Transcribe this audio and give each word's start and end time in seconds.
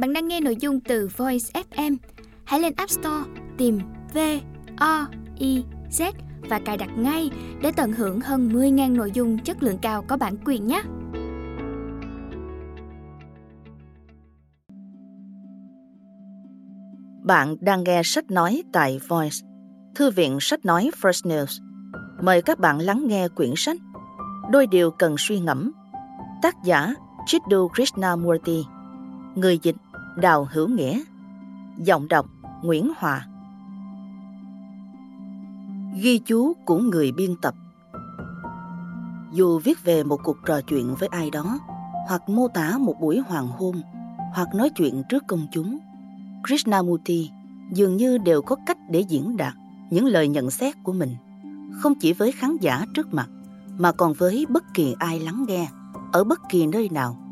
Bạn 0.00 0.12
đang 0.12 0.28
nghe 0.28 0.40
nội 0.40 0.56
dung 0.56 0.80
từ 0.80 1.08
Voice 1.16 1.62
FM. 1.70 1.96
Hãy 2.44 2.60
lên 2.60 2.72
App 2.76 2.90
Store 2.90 3.30
tìm 3.58 3.78
V 4.14 4.18
O 4.76 5.06
I 5.38 5.64
Z 5.90 6.12
và 6.48 6.60
cài 6.64 6.76
đặt 6.76 6.90
ngay 6.98 7.30
để 7.62 7.72
tận 7.76 7.92
hưởng 7.92 8.20
hơn 8.20 8.48
10.000 8.48 8.96
nội 8.96 9.10
dung 9.14 9.38
chất 9.38 9.62
lượng 9.62 9.78
cao 9.82 10.04
có 10.08 10.16
bản 10.16 10.36
quyền 10.44 10.66
nhé. 10.66 10.82
Bạn 17.24 17.56
đang 17.60 17.84
nghe 17.84 18.02
sách 18.04 18.30
nói 18.30 18.62
tại 18.72 19.00
Voice, 19.08 19.36
Thư 19.94 20.10
viện 20.10 20.38
sách 20.40 20.64
nói 20.64 20.90
First 21.02 21.30
News. 21.30 21.62
Mời 22.22 22.42
các 22.42 22.58
bạn 22.58 22.78
lắng 22.78 23.04
nghe 23.06 23.28
quyển 23.28 23.52
sách 23.56 23.76
Đôi 24.50 24.66
điều 24.66 24.90
cần 24.90 25.14
suy 25.18 25.40
ngẫm. 25.40 25.72
Tác 26.42 26.54
giả 26.64 26.94
Chiddu 27.26 27.68
Krishnamurti 27.68 28.64
Người 29.34 29.58
dịch 29.62 29.76
Đào 30.20 30.48
Hữu 30.50 30.68
Nghĩa. 30.68 31.00
Giọng 31.78 32.08
đọc 32.08 32.26
Nguyễn 32.62 32.92
Hòa. 32.96 33.26
Ghi 36.02 36.18
chú 36.18 36.52
của 36.64 36.78
người 36.78 37.12
biên 37.12 37.36
tập. 37.42 37.54
Dù 39.32 39.58
viết 39.58 39.84
về 39.84 40.04
một 40.04 40.20
cuộc 40.24 40.36
trò 40.46 40.60
chuyện 40.60 40.94
với 40.98 41.08
ai 41.08 41.30
đó, 41.30 41.58
hoặc 42.08 42.28
mô 42.28 42.48
tả 42.48 42.78
một 42.78 42.94
buổi 43.00 43.18
hoàng 43.18 43.48
hôn, 43.48 43.82
hoặc 44.32 44.48
nói 44.54 44.70
chuyện 44.70 45.02
trước 45.08 45.24
công 45.28 45.46
chúng, 45.52 45.78
Krishnamurti 46.46 47.30
dường 47.72 47.96
như 47.96 48.18
đều 48.18 48.42
có 48.42 48.56
cách 48.66 48.78
để 48.90 49.00
diễn 49.00 49.36
đạt 49.36 49.54
những 49.90 50.06
lời 50.06 50.28
nhận 50.28 50.50
xét 50.50 50.74
của 50.82 50.92
mình, 50.92 51.16
không 51.72 51.94
chỉ 52.00 52.12
với 52.12 52.32
khán 52.32 52.56
giả 52.60 52.84
trước 52.94 53.14
mặt, 53.14 53.28
mà 53.78 53.92
còn 53.92 54.12
với 54.12 54.46
bất 54.48 54.64
kỳ 54.74 54.94
ai 54.98 55.20
lắng 55.20 55.44
nghe 55.48 55.68
ở 56.12 56.24
bất 56.24 56.40
kỳ 56.48 56.66
nơi 56.66 56.88
nào 56.88 57.29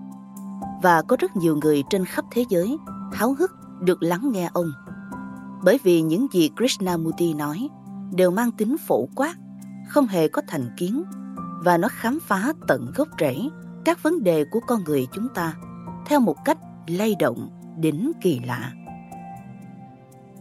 và 0.82 1.02
có 1.02 1.16
rất 1.20 1.36
nhiều 1.36 1.58
người 1.62 1.84
trên 1.90 2.04
khắp 2.04 2.24
thế 2.30 2.44
giới 2.48 2.76
háo 3.12 3.34
hức 3.38 3.50
được 3.80 4.02
lắng 4.02 4.30
nghe 4.32 4.50
ông. 4.52 4.72
Bởi 5.64 5.80
vì 5.82 6.02
những 6.02 6.26
gì 6.32 6.50
Krishnamurti 6.56 7.34
nói 7.34 7.68
đều 8.12 8.30
mang 8.30 8.50
tính 8.50 8.76
phổ 8.78 9.08
quát, 9.14 9.34
không 9.88 10.06
hề 10.06 10.28
có 10.28 10.42
thành 10.48 10.70
kiến 10.76 11.02
và 11.64 11.78
nó 11.78 11.88
khám 11.88 12.18
phá 12.22 12.52
tận 12.68 12.92
gốc 12.94 13.08
rễ 13.20 13.36
các 13.84 14.02
vấn 14.02 14.22
đề 14.22 14.44
của 14.44 14.60
con 14.66 14.84
người 14.84 15.06
chúng 15.12 15.28
ta 15.34 15.54
theo 16.06 16.20
một 16.20 16.36
cách 16.44 16.58
lay 16.86 17.14
động 17.18 17.50
đến 17.78 18.12
kỳ 18.20 18.40
lạ. 18.46 18.72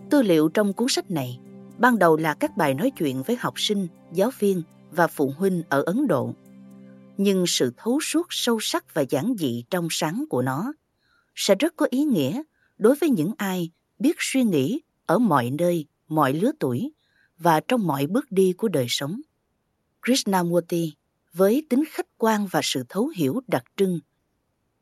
Tư 0.10 0.22
liệu 0.22 0.50
trong 0.50 0.74
cuốn 0.74 0.88
sách 0.90 1.12
này 1.12 1.40
ban 1.78 2.00
đầu 2.00 2.18
là 2.18 2.34
các 2.34 2.58
bài 2.58 2.74
nói 2.74 2.92
chuyện 2.98 3.24
với 3.24 3.38
học 3.40 3.54
sinh, 3.58 3.88
giáo 4.14 4.30
viên 4.40 4.62
và 4.92 5.08
phụ 5.08 5.34
huynh 5.38 5.64
ở 5.70 5.84
Ấn 5.86 6.08
Độ 6.08 6.34
nhưng 7.18 7.48
sự 7.48 7.72
thấu 7.78 8.00
suốt 8.02 8.28
sâu 8.30 8.60
sắc 8.60 8.94
và 8.94 9.02
giản 9.10 9.34
dị 9.40 9.64
trong 9.70 9.88
sáng 9.92 10.26
của 10.30 10.42
nó 10.42 10.74
sẽ 11.36 11.56
rất 11.56 11.74
có 11.76 11.88
ý 11.90 12.04
nghĩa 12.04 12.44
đối 12.78 12.96
với 12.96 13.10
những 13.10 13.32
ai 13.38 13.72
biết 14.00 14.16
suy 14.20 14.44
nghĩ 14.44 14.82
ở 15.06 15.20
mọi 15.20 15.50
nơi, 15.50 15.86
mọi 16.08 16.34
lứa 16.34 16.52
tuổi 16.60 16.92
và 17.38 17.60
trong 17.68 17.88
mọi 17.88 18.08
bước 18.08 18.32
đi 18.32 18.54
của 18.54 18.68
đời 18.68 18.86
sống. 18.90 19.22
Krishnamurti 20.06 20.94
với 21.34 21.66
tính 21.70 21.84
khách 21.90 22.08
quan 22.18 22.48
và 22.52 22.62
sự 22.64 22.84
thấu 22.90 23.08
hiểu 23.08 23.42
đặc 23.48 23.64
trưng 23.78 24.00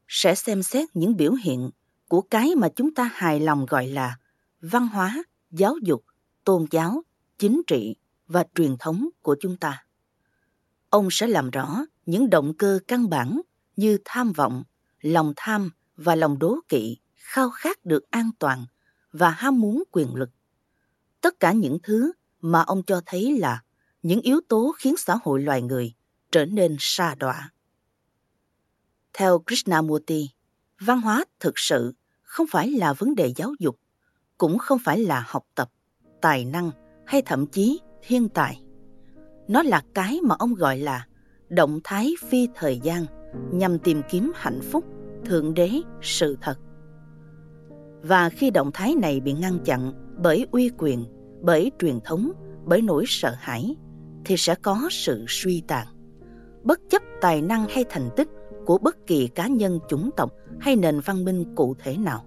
sẽ 0.08 0.36
xem 0.36 0.64
xét 0.64 0.90
những 0.94 1.18
biểu 1.18 1.34
hiện 1.34 1.70
của 2.08 2.22
cái 2.22 2.56
mà 2.56 2.70
chúng 2.76 2.94
ta 2.94 3.10
hài 3.14 3.40
lòng 3.40 3.66
gọi 3.66 3.88
là 3.88 4.18
văn 4.62 4.88
hóa, 4.88 5.24
giáo 5.52 5.76
dục, 5.84 6.06
tôn 6.44 6.66
giáo, 6.72 7.04
chính 7.38 7.62
trị 7.68 7.96
và 8.28 8.46
truyền 8.56 8.76
thống 8.80 9.10
của 9.22 9.36
chúng 9.40 9.58
ta. 9.58 9.86
Ông 10.90 11.08
sẽ 11.12 11.28
làm 11.28 11.50
rõ 11.50 11.86
những 12.06 12.30
động 12.30 12.54
cơ 12.58 12.80
căn 12.88 13.10
bản 13.10 13.42
như 13.76 13.98
tham 14.06 14.32
vọng, 14.34 14.64
lòng 15.02 15.34
tham 15.36 15.70
và 15.96 16.16
lòng 16.16 16.40
đố 16.40 16.56
kỵ, 16.70 16.98
khao 17.16 17.50
khát 17.50 17.86
được 17.86 18.12
an 18.12 18.30
toàn 18.40 18.66
và 19.12 19.30
ham 19.30 19.62
muốn 19.62 19.84
quyền 19.92 20.16
lực. 20.16 20.30
Tất 21.22 21.40
cả 21.40 21.52
những 21.52 21.78
thứ 21.84 22.12
mà 22.42 22.62
ông 22.62 22.84
cho 22.84 23.02
thấy 23.06 23.38
là 23.38 23.64
những 24.04 24.22
yếu 24.22 24.42
tố 24.48 24.74
khiến 24.78 24.98
xã 24.98 25.18
hội 25.24 25.42
loài 25.42 25.62
người 25.62 25.94
trở 26.32 26.46
nên 26.46 26.76
sa 26.80 27.16
đọa. 27.16 27.52
Theo 29.14 29.40
Krishnamurti, 29.40 30.30
văn 30.80 31.02
hóa 31.02 31.26
thực 31.40 31.54
sự 31.56 31.94
không 32.22 32.48
phải 32.52 32.72
là 32.72 32.94
vấn 32.94 33.16
đề 33.16 33.34
giáo 33.36 33.54
dục, 33.60 33.80
cũng 34.38 34.58
không 34.58 34.80
phải 34.80 35.00
là 35.00 35.26
học 35.28 35.46
tập, 35.56 35.70
tài 36.22 36.46
năng 36.46 36.72
hay 37.06 37.22
thậm 37.22 37.48
chí 37.48 37.80
thiên 38.02 38.30
tài. 38.30 38.64
Nó 39.48 39.64
là 39.64 39.84
cái 39.94 40.20
mà 40.24 40.36
ông 40.40 40.54
gọi 40.54 40.78
là 40.78 41.08
động 41.56 41.80
thái 41.84 42.14
phi 42.30 42.48
thời 42.56 42.80
gian 42.80 43.06
nhằm 43.52 43.80
tìm 43.80 44.02
kiếm 44.10 44.32
hạnh 44.36 44.60
phúc, 44.72 44.86
thượng 45.26 45.54
đế, 45.54 45.70
sự 46.02 46.38
thật. 46.42 46.56
Và 48.02 48.30
khi 48.30 48.50
động 48.50 48.72
thái 48.74 48.96
này 48.96 49.20
bị 49.20 49.34
ngăn 49.34 49.60
chặn 49.60 49.94
bởi 50.24 50.48
uy 50.52 50.72
quyền, 50.78 51.06
bởi 51.42 51.72
truyền 51.80 52.00
thống, 52.06 52.32
bởi 52.66 52.82
nỗi 52.82 53.04
sợ 53.08 53.36
hãi, 53.38 53.76
thì 54.26 54.38
sẽ 54.38 54.56
có 54.56 54.88
sự 54.92 55.26
suy 55.28 55.64
tàn. 55.68 55.88
Bất 56.64 56.80
chấp 56.90 57.02
tài 57.22 57.42
năng 57.42 57.68
hay 57.70 57.86
thành 57.90 58.10
tích 58.16 58.28
của 58.66 58.78
bất 58.78 59.08
kỳ 59.08 59.28
cá 59.28 59.48
nhân 59.48 59.80
chủng 59.90 60.10
tộc 60.18 60.34
hay 60.60 60.76
nền 60.76 61.00
văn 61.00 61.26
minh 61.26 61.56
cụ 61.56 61.76
thể 61.84 61.98
nào. 61.98 62.26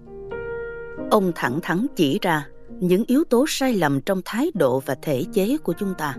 Ông 1.11 1.31
thẳng 1.35 1.59
thắn 1.61 1.85
chỉ 1.95 2.19
ra 2.21 2.47
những 2.69 3.03
yếu 3.07 3.23
tố 3.23 3.45
sai 3.47 3.73
lầm 3.73 4.01
trong 4.01 4.21
thái 4.25 4.51
độ 4.53 4.79
và 4.79 4.95
thể 5.01 5.23
chế 5.33 5.57
của 5.57 5.73
chúng 5.79 5.93
ta. 5.97 6.15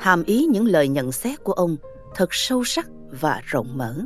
Hàm 0.00 0.24
ý 0.24 0.46
những 0.46 0.66
lời 0.66 0.88
nhận 0.88 1.12
xét 1.12 1.44
của 1.44 1.52
ông 1.52 1.76
thật 2.14 2.28
sâu 2.30 2.64
sắc 2.64 2.86
và 3.20 3.40
rộng 3.44 3.78
mở. 3.78 3.96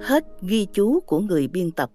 Hết 0.00 0.24
ghi 0.42 0.66
chú 0.72 1.00
của 1.00 1.20
người 1.20 1.48
biên 1.48 1.70
tập. 1.70 1.90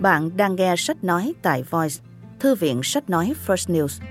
Bạn 0.00 0.36
đang 0.36 0.56
nghe 0.56 0.74
sách 0.78 1.04
nói 1.04 1.34
tại 1.42 1.62
Voice, 1.62 1.94
Thư 2.40 2.54
viện 2.54 2.80
sách 2.82 3.10
nói 3.10 3.34
First 3.46 3.74
News. 3.74 4.02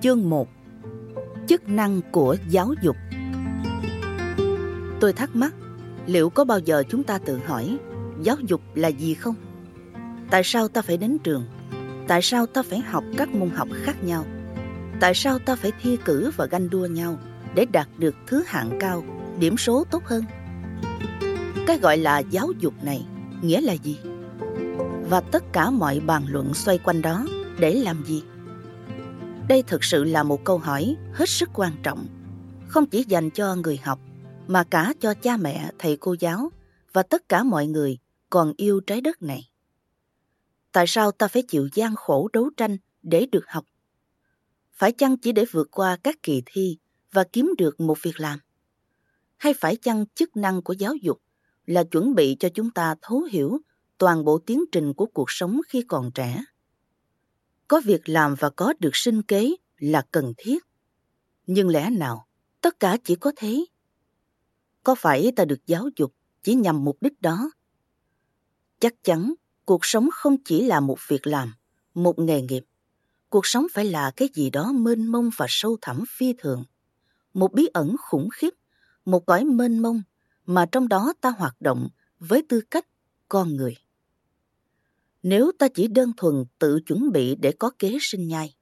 Chương 0.00 0.30
1 0.30 0.48
Chức 1.48 1.68
năng 1.68 2.00
của 2.12 2.36
giáo 2.48 2.74
dục 2.82 2.96
Tôi 5.00 5.12
thắc 5.12 5.36
mắc 5.36 5.54
liệu 6.06 6.30
có 6.30 6.44
bao 6.44 6.58
giờ 6.58 6.82
chúng 6.88 7.02
ta 7.02 7.18
tự 7.18 7.38
hỏi, 7.46 7.78
giáo 8.22 8.36
dục 8.46 8.60
là 8.74 8.88
gì 8.88 9.14
không? 9.14 9.34
Tại 10.30 10.42
sao 10.44 10.68
ta 10.68 10.82
phải 10.82 10.96
đến 10.96 11.18
trường? 11.18 11.44
Tại 12.08 12.22
sao 12.22 12.46
ta 12.46 12.62
phải 12.62 12.78
học 12.78 13.04
các 13.16 13.28
môn 13.34 13.50
học 13.50 13.68
khác 13.82 14.04
nhau? 14.04 14.24
Tại 15.00 15.14
sao 15.14 15.38
ta 15.38 15.56
phải 15.56 15.72
thi 15.82 15.98
cử 16.04 16.30
và 16.36 16.46
ganh 16.46 16.70
đua 16.70 16.86
nhau 16.86 17.18
để 17.54 17.66
đạt 17.72 17.88
được 17.98 18.14
thứ 18.26 18.42
hạng 18.46 18.78
cao, 18.80 19.04
điểm 19.38 19.56
số 19.56 19.84
tốt 19.90 20.04
hơn? 20.04 20.24
Cái 21.66 21.78
gọi 21.78 21.98
là 21.98 22.18
giáo 22.18 22.52
dục 22.58 22.74
này 22.82 23.06
nghĩa 23.42 23.60
là 23.60 23.72
gì? 23.72 23.98
Và 25.10 25.20
tất 25.20 25.52
cả 25.52 25.70
mọi 25.70 26.00
bàn 26.00 26.24
luận 26.28 26.54
xoay 26.54 26.78
quanh 26.78 27.02
đó 27.02 27.26
để 27.58 27.74
làm 27.74 28.04
gì? 28.04 28.22
Đây 29.48 29.62
thực 29.62 29.84
sự 29.84 30.04
là 30.04 30.22
một 30.22 30.44
câu 30.44 30.58
hỏi 30.58 30.96
hết 31.12 31.28
sức 31.28 31.50
quan 31.54 31.72
trọng, 31.82 32.06
không 32.68 32.86
chỉ 32.86 33.04
dành 33.08 33.30
cho 33.30 33.54
người 33.54 33.80
học 33.84 33.98
mà 34.48 34.64
cả 34.64 34.94
cho 35.00 35.14
cha 35.14 35.36
mẹ, 35.36 35.70
thầy 35.78 35.96
cô 35.96 36.16
giáo 36.20 36.50
và 36.92 37.02
tất 37.02 37.28
cả 37.28 37.42
mọi 37.42 37.66
người 37.66 37.98
còn 38.30 38.52
yêu 38.56 38.80
trái 38.80 39.00
đất 39.00 39.22
này. 39.22 39.50
Tại 40.72 40.84
sao 40.88 41.12
ta 41.12 41.28
phải 41.28 41.42
chịu 41.48 41.68
gian 41.74 41.96
khổ 41.96 42.28
đấu 42.32 42.50
tranh 42.56 42.76
để 43.02 43.26
được 43.32 43.44
học? 43.48 43.64
Phải 44.72 44.92
chăng 44.92 45.16
chỉ 45.16 45.32
để 45.32 45.44
vượt 45.50 45.68
qua 45.70 45.96
các 46.02 46.22
kỳ 46.22 46.42
thi 46.46 46.78
và 47.12 47.24
kiếm 47.32 47.54
được 47.58 47.80
một 47.80 48.02
việc 48.02 48.20
làm? 48.20 48.38
Hay 49.36 49.54
phải 49.54 49.76
chăng 49.76 50.04
chức 50.14 50.36
năng 50.36 50.62
của 50.62 50.72
giáo 50.72 50.94
dục 50.94 51.22
là 51.66 51.84
chuẩn 51.84 52.14
bị 52.14 52.36
cho 52.40 52.48
chúng 52.54 52.70
ta 52.70 52.94
thấu 53.02 53.22
hiểu 53.22 53.58
toàn 53.98 54.24
bộ 54.24 54.38
tiến 54.38 54.64
trình 54.72 54.94
của 54.94 55.06
cuộc 55.06 55.30
sống 55.30 55.60
khi 55.68 55.82
còn 55.88 56.10
trẻ? 56.14 56.44
Có 57.68 57.80
việc 57.84 58.08
làm 58.08 58.34
và 58.38 58.50
có 58.50 58.74
được 58.80 58.96
sinh 58.96 59.22
kế 59.22 59.50
là 59.76 60.02
cần 60.10 60.32
thiết. 60.38 60.64
Nhưng 61.46 61.68
lẽ 61.68 61.90
nào 61.90 62.26
tất 62.60 62.80
cả 62.80 62.96
chỉ 63.04 63.14
có 63.14 63.32
thế 63.36 63.64
có 64.86 64.94
phải 64.94 65.32
ta 65.36 65.44
được 65.44 65.66
giáo 65.66 65.88
dục 65.96 66.14
chỉ 66.42 66.54
nhằm 66.54 66.84
mục 66.84 66.96
đích 67.00 67.22
đó? 67.22 67.50
Chắc 68.80 68.94
chắn 69.02 69.34
cuộc 69.64 69.80
sống 69.82 70.08
không 70.12 70.36
chỉ 70.44 70.62
là 70.62 70.80
một 70.80 70.98
việc 71.08 71.26
làm, 71.26 71.54
một 71.94 72.18
nghề 72.18 72.42
nghiệp. 72.42 72.64
Cuộc 73.28 73.46
sống 73.46 73.66
phải 73.72 73.84
là 73.84 74.10
cái 74.16 74.28
gì 74.34 74.50
đó 74.50 74.72
mênh 74.72 75.06
mông 75.06 75.30
và 75.36 75.46
sâu 75.48 75.76
thẳm 75.80 76.04
phi 76.08 76.34
thường. 76.38 76.64
Một 77.34 77.52
bí 77.52 77.68
ẩn 77.72 77.96
khủng 77.98 78.28
khiếp, 78.32 78.54
một 79.04 79.26
cõi 79.26 79.44
mênh 79.44 79.78
mông 79.78 80.02
mà 80.46 80.66
trong 80.72 80.88
đó 80.88 81.12
ta 81.20 81.30
hoạt 81.30 81.60
động 81.60 81.88
với 82.18 82.42
tư 82.48 82.60
cách 82.70 82.86
con 83.28 83.56
người. 83.56 83.76
Nếu 85.22 85.52
ta 85.58 85.68
chỉ 85.74 85.88
đơn 85.88 86.12
thuần 86.16 86.44
tự 86.58 86.80
chuẩn 86.86 87.12
bị 87.12 87.34
để 87.34 87.52
có 87.52 87.70
kế 87.78 87.98
sinh 88.00 88.28
nhai, 88.28 88.56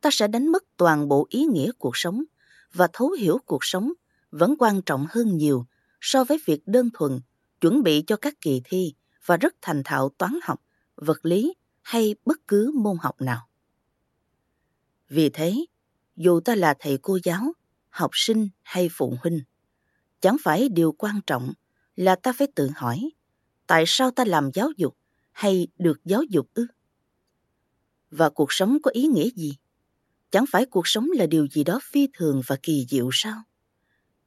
ta 0.00 0.10
sẽ 0.12 0.28
đánh 0.28 0.52
mất 0.52 0.64
toàn 0.76 1.08
bộ 1.08 1.26
ý 1.30 1.44
nghĩa 1.44 1.70
cuộc 1.78 1.96
sống 1.96 2.24
và 2.72 2.88
thấu 2.92 3.10
hiểu 3.10 3.38
cuộc 3.46 3.64
sống 3.64 3.92
vẫn 4.30 4.54
quan 4.58 4.82
trọng 4.82 5.06
hơn 5.10 5.36
nhiều 5.36 5.66
so 6.00 6.24
với 6.24 6.38
việc 6.46 6.60
đơn 6.66 6.88
thuần 6.94 7.20
chuẩn 7.60 7.82
bị 7.82 8.04
cho 8.06 8.16
các 8.16 8.34
kỳ 8.40 8.60
thi 8.64 8.94
và 9.26 9.36
rất 9.36 9.54
thành 9.62 9.82
thạo 9.84 10.08
toán 10.18 10.38
học, 10.42 10.62
vật 10.96 11.18
lý 11.22 11.54
hay 11.82 12.14
bất 12.24 12.38
cứ 12.48 12.72
môn 12.74 12.96
học 13.00 13.20
nào. 13.20 13.48
Vì 15.08 15.30
thế, 15.30 15.64
dù 16.16 16.40
ta 16.40 16.54
là 16.54 16.74
thầy 16.78 16.98
cô 17.02 17.18
giáo, 17.24 17.52
học 17.88 18.10
sinh 18.14 18.48
hay 18.62 18.88
phụ 18.92 19.14
huynh, 19.22 19.40
chẳng 20.20 20.36
phải 20.42 20.68
điều 20.68 20.92
quan 20.92 21.20
trọng 21.26 21.52
là 21.96 22.16
ta 22.16 22.32
phải 22.32 22.46
tự 22.54 22.70
hỏi 22.76 23.10
tại 23.66 23.84
sao 23.86 24.10
ta 24.10 24.24
làm 24.24 24.50
giáo 24.54 24.70
dục 24.76 24.96
hay 25.32 25.68
được 25.78 26.04
giáo 26.04 26.22
dục 26.22 26.48
ư? 26.54 26.66
Và 28.10 28.30
cuộc 28.30 28.52
sống 28.52 28.78
có 28.82 28.90
ý 28.90 29.06
nghĩa 29.06 29.30
gì? 29.30 29.56
Chẳng 30.30 30.44
phải 30.50 30.66
cuộc 30.66 30.88
sống 30.88 31.08
là 31.14 31.26
điều 31.26 31.46
gì 31.46 31.64
đó 31.64 31.80
phi 31.82 32.08
thường 32.12 32.42
và 32.46 32.56
kỳ 32.62 32.86
diệu 32.88 33.10
sao? 33.12 33.42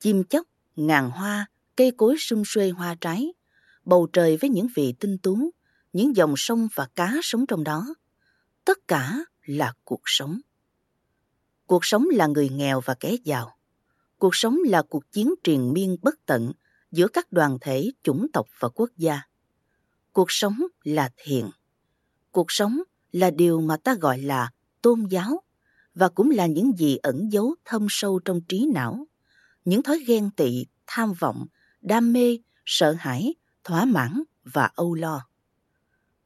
Chim 0.04 0.24
chóc, 0.24 0.48
ngàn 0.76 1.12
hoa, 1.12 1.46
cây 1.76 1.92
cối 1.98 2.16
sum 2.20 2.44
xuê 2.46 2.70
hoa 2.70 2.96
trái, 3.02 3.34
bầu 3.86 4.08
trời 4.14 4.38
với 4.38 4.50
những 4.50 4.68
vị 4.76 4.94
tinh 5.00 5.18
tú, 5.18 5.50
những 5.94 6.16
dòng 6.16 6.34
sông 6.38 6.68
và 6.76 6.88
cá 6.96 7.14
sống 7.22 7.46
trong 7.46 7.64
đó. 7.64 7.96
Tất 8.66 8.88
cả 8.88 9.18
là 9.46 9.74
cuộc 9.84 10.02
sống. 10.06 10.40
Cuộc 11.66 11.86
sống 11.86 12.06
là 12.12 12.28
người 12.28 12.50
nghèo 12.50 12.82
và 12.86 12.96
kẻ 13.00 13.16
giàu. 13.24 13.58
Cuộc 14.18 14.36
sống 14.36 14.58
là 14.66 14.82
cuộc 14.82 15.12
chiến 15.12 15.34
triền 15.44 15.74
miên 15.74 15.98
bất 16.02 16.16
tận 16.26 16.52
giữa 16.92 17.08
các 17.08 17.32
đoàn 17.32 17.58
thể, 17.62 17.92
chủng 18.04 18.28
tộc 18.34 18.48
và 18.60 18.70
quốc 18.70 18.90
gia. 18.98 19.22
Cuộc 20.14 20.32
sống 20.32 20.58
là 20.84 21.10
thiện. 21.18 21.50
Cuộc 22.32 22.52
sống 22.52 22.80
là 23.12 23.32
điều 23.32 23.62
mà 23.62 23.78
ta 23.78 23.96
gọi 23.96 24.20
là 24.20 24.52
tôn 24.82 25.06
giáo 25.10 25.44
và 25.96 26.10
cũng 26.10 26.30
là 26.30 26.46
những 26.46 26.72
gì 26.78 26.98
ẩn 26.98 27.32
giấu 27.32 27.56
thâm 27.66 27.88
sâu 27.90 28.20
trong 28.26 28.42
trí 28.48 28.68
não. 28.74 29.08
Những 29.66 29.84
thói 29.84 30.04
ghen 30.08 30.30
tị, 30.38 30.66
tham 30.88 31.14
vọng, 31.20 31.46
đam 31.82 32.14
mê, 32.14 32.38
sợ 32.66 32.96
hãi, 33.00 33.34
thỏa 33.64 33.86
mãn 33.86 34.24
và 34.44 34.70
âu 34.76 34.94
lo. 34.94 35.28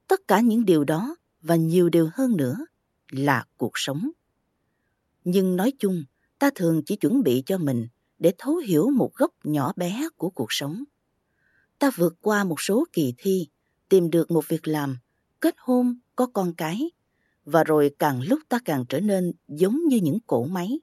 Tất 0.08 0.22
cả 0.28 0.40
những 0.40 0.66
điều 0.66 0.84
đó 0.84 1.16
và 1.42 1.56
nhiều 1.56 1.90
điều 1.90 2.10
hơn 2.14 2.38
nữa 2.38 2.56
là 3.12 3.46
cuộc 3.58 3.72
sống. 3.76 4.10
Nhưng 5.24 5.56
nói 5.56 5.74
chung, 5.80 6.04
ta 6.40 6.50
thường 6.56 6.82
chỉ 6.86 6.96
chuẩn 6.96 7.24
bị 7.24 7.44
cho 7.46 7.58
mình 7.58 7.88
để 8.20 8.34
thấu 8.38 8.56
hiểu 8.56 8.90
một 8.90 9.12
góc 9.16 9.32
nhỏ 9.44 9.74
bé 9.76 10.08
của 10.18 10.30
cuộc 10.30 10.48
sống. 10.50 10.84
Ta 11.80 11.92
vượt 11.96 12.16
qua 12.22 12.44
một 12.44 12.62
số 12.62 12.86
kỳ 12.94 13.14
thi, 13.18 13.48
tìm 13.90 14.10
được 14.10 14.32
một 14.32 14.48
việc 14.48 14.68
làm, 14.68 14.98
kết 15.40 15.56
hôn, 15.58 16.00
có 16.16 16.28
con 16.34 16.54
cái, 16.54 16.92
và 17.46 17.64
rồi 17.64 17.92
càng 18.00 18.22
lúc 18.22 18.40
ta 18.50 18.60
càng 18.66 18.86
trở 18.90 19.00
nên 19.00 19.32
giống 19.48 19.80
như 19.88 19.98
những 19.98 20.20
cỗ 20.28 20.46
máy. 20.46 20.80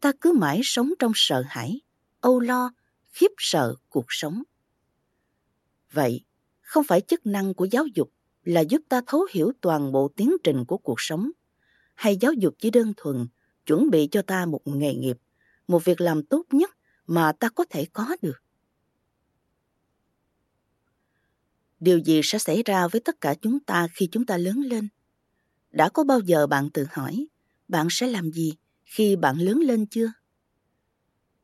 Ta 0.00 0.12
cứ 0.20 0.32
mãi 0.32 0.60
sống 0.64 0.90
trong 0.98 1.12
sợ 1.14 1.42
hãi, 1.48 1.80
âu 2.20 2.40
lo, 2.40 2.72
khiếp 3.12 3.30
sợ 3.38 3.74
cuộc 3.88 4.06
sống. 4.08 4.42
Vậy, 5.92 6.24
không 6.60 6.84
phải 6.84 7.00
chức 7.00 7.26
năng 7.26 7.54
của 7.54 7.64
giáo 7.64 7.86
dục 7.94 8.12
là 8.44 8.60
giúp 8.60 8.82
ta 8.88 9.00
thấu 9.06 9.26
hiểu 9.30 9.52
toàn 9.60 9.92
bộ 9.92 10.10
tiến 10.16 10.36
trình 10.44 10.64
của 10.64 10.78
cuộc 10.78 11.00
sống, 11.00 11.30
hay 11.94 12.16
giáo 12.16 12.32
dục 12.32 12.54
chỉ 12.58 12.70
đơn 12.70 12.92
thuần 12.96 13.26
chuẩn 13.66 13.90
bị 13.90 14.08
cho 14.10 14.22
ta 14.22 14.46
một 14.46 14.60
nghề 14.64 14.94
nghiệp, 14.94 15.18
một 15.68 15.84
việc 15.84 16.00
làm 16.00 16.22
tốt 16.22 16.42
nhất 16.50 16.70
mà 17.06 17.32
ta 17.32 17.48
có 17.48 17.64
thể 17.70 17.86
có 17.92 18.16
được. 18.22 18.42
Điều 21.80 21.98
gì 21.98 22.20
sẽ 22.24 22.38
xảy 22.38 22.62
ra 22.62 22.88
với 22.88 23.00
tất 23.00 23.20
cả 23.20 23.34
chúng 23.42 23.60
ta 23.60 23.88
khi 23.92 24.08
chúng 24.12 24.26
ta 24.26 24.36
lớn 24.36 24.60
lên? 24.60 24.88
Đã 25.70 25.88
có 25.88 26.04
bao 26.04 26.20
giờ 26.20 26.46
bạn 26.46 26.70
tự 26.70 26.86
hỏi, 26.90 27.26
bạn 27.68 27.86
sẽ 27.90 28.06
làm 28.06 28.30
gì 28.30 28.54
khi 28.88 29.16
bạn 29.16 29.36
lớn 29.38 29.58
lên 29.58 29.86
chưa? 29.86 30.12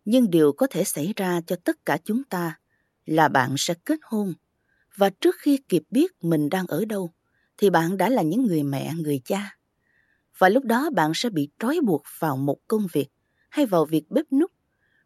Nhưng 0.04 0.30
điều 0.30 0.52
có 0.52 0.66
thể 0.70 0.84
xảy 0.84 1.12
ra 1.16 1.40
cho 1.46 1.56
tất 1.64 1.86
cả 1.86 1.98
chúng 2.04 2.24
ta 2.24 2.58
là 3.06 3.28
bạn 3.28 3.54
sẽ 3.58 3.74
kết 3.84 3.98
hôn 4.02 4.34
và 4.96 5.10
trước 5.10 5.36
khi 5.38 5.58
kịp 5.68 5.82
biết 5.90 6.12
mình 6.24 6.48
đang 6.48 6.66
ở 6.66 6.84
đâu 6.84 7.12
thì 7.58 7.70
bạn 7.70 7.96
đã 7.96 8.08
là 8.08 8.22
những 8.22 8.46
người 8.46 8.62
mẹ, 8.62 8.92
người 8.94 9.20
cha. 9.24 9.58
Và 10.38 10.48
lúc 10.48 10.64
đó 10.64 10.90
bạn 10.90 11.12
sẽ 11.14 11.30
bị 11.30 11.48
trói 11.58 11.80
buộc 11.84 12.02
vào 12.18 12.36
một 12.36 12.58
công 12.68 12.86
việc 12.92 13.08
hay 13.50 13.66
vào 13.66 13.84
việc 13.84 14.10
bếp 14.10 14.32
nút, 14.32 14.52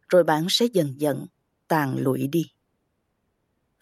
rồi 0.09 0.23
bạn 0.23 0.47
sẽ 0.49 0.65
dần 0.65 1.01
dần 1.01 1.27
tàn 1.67 1.97
lụi 1.97 2.27
đi. 2.27 2.43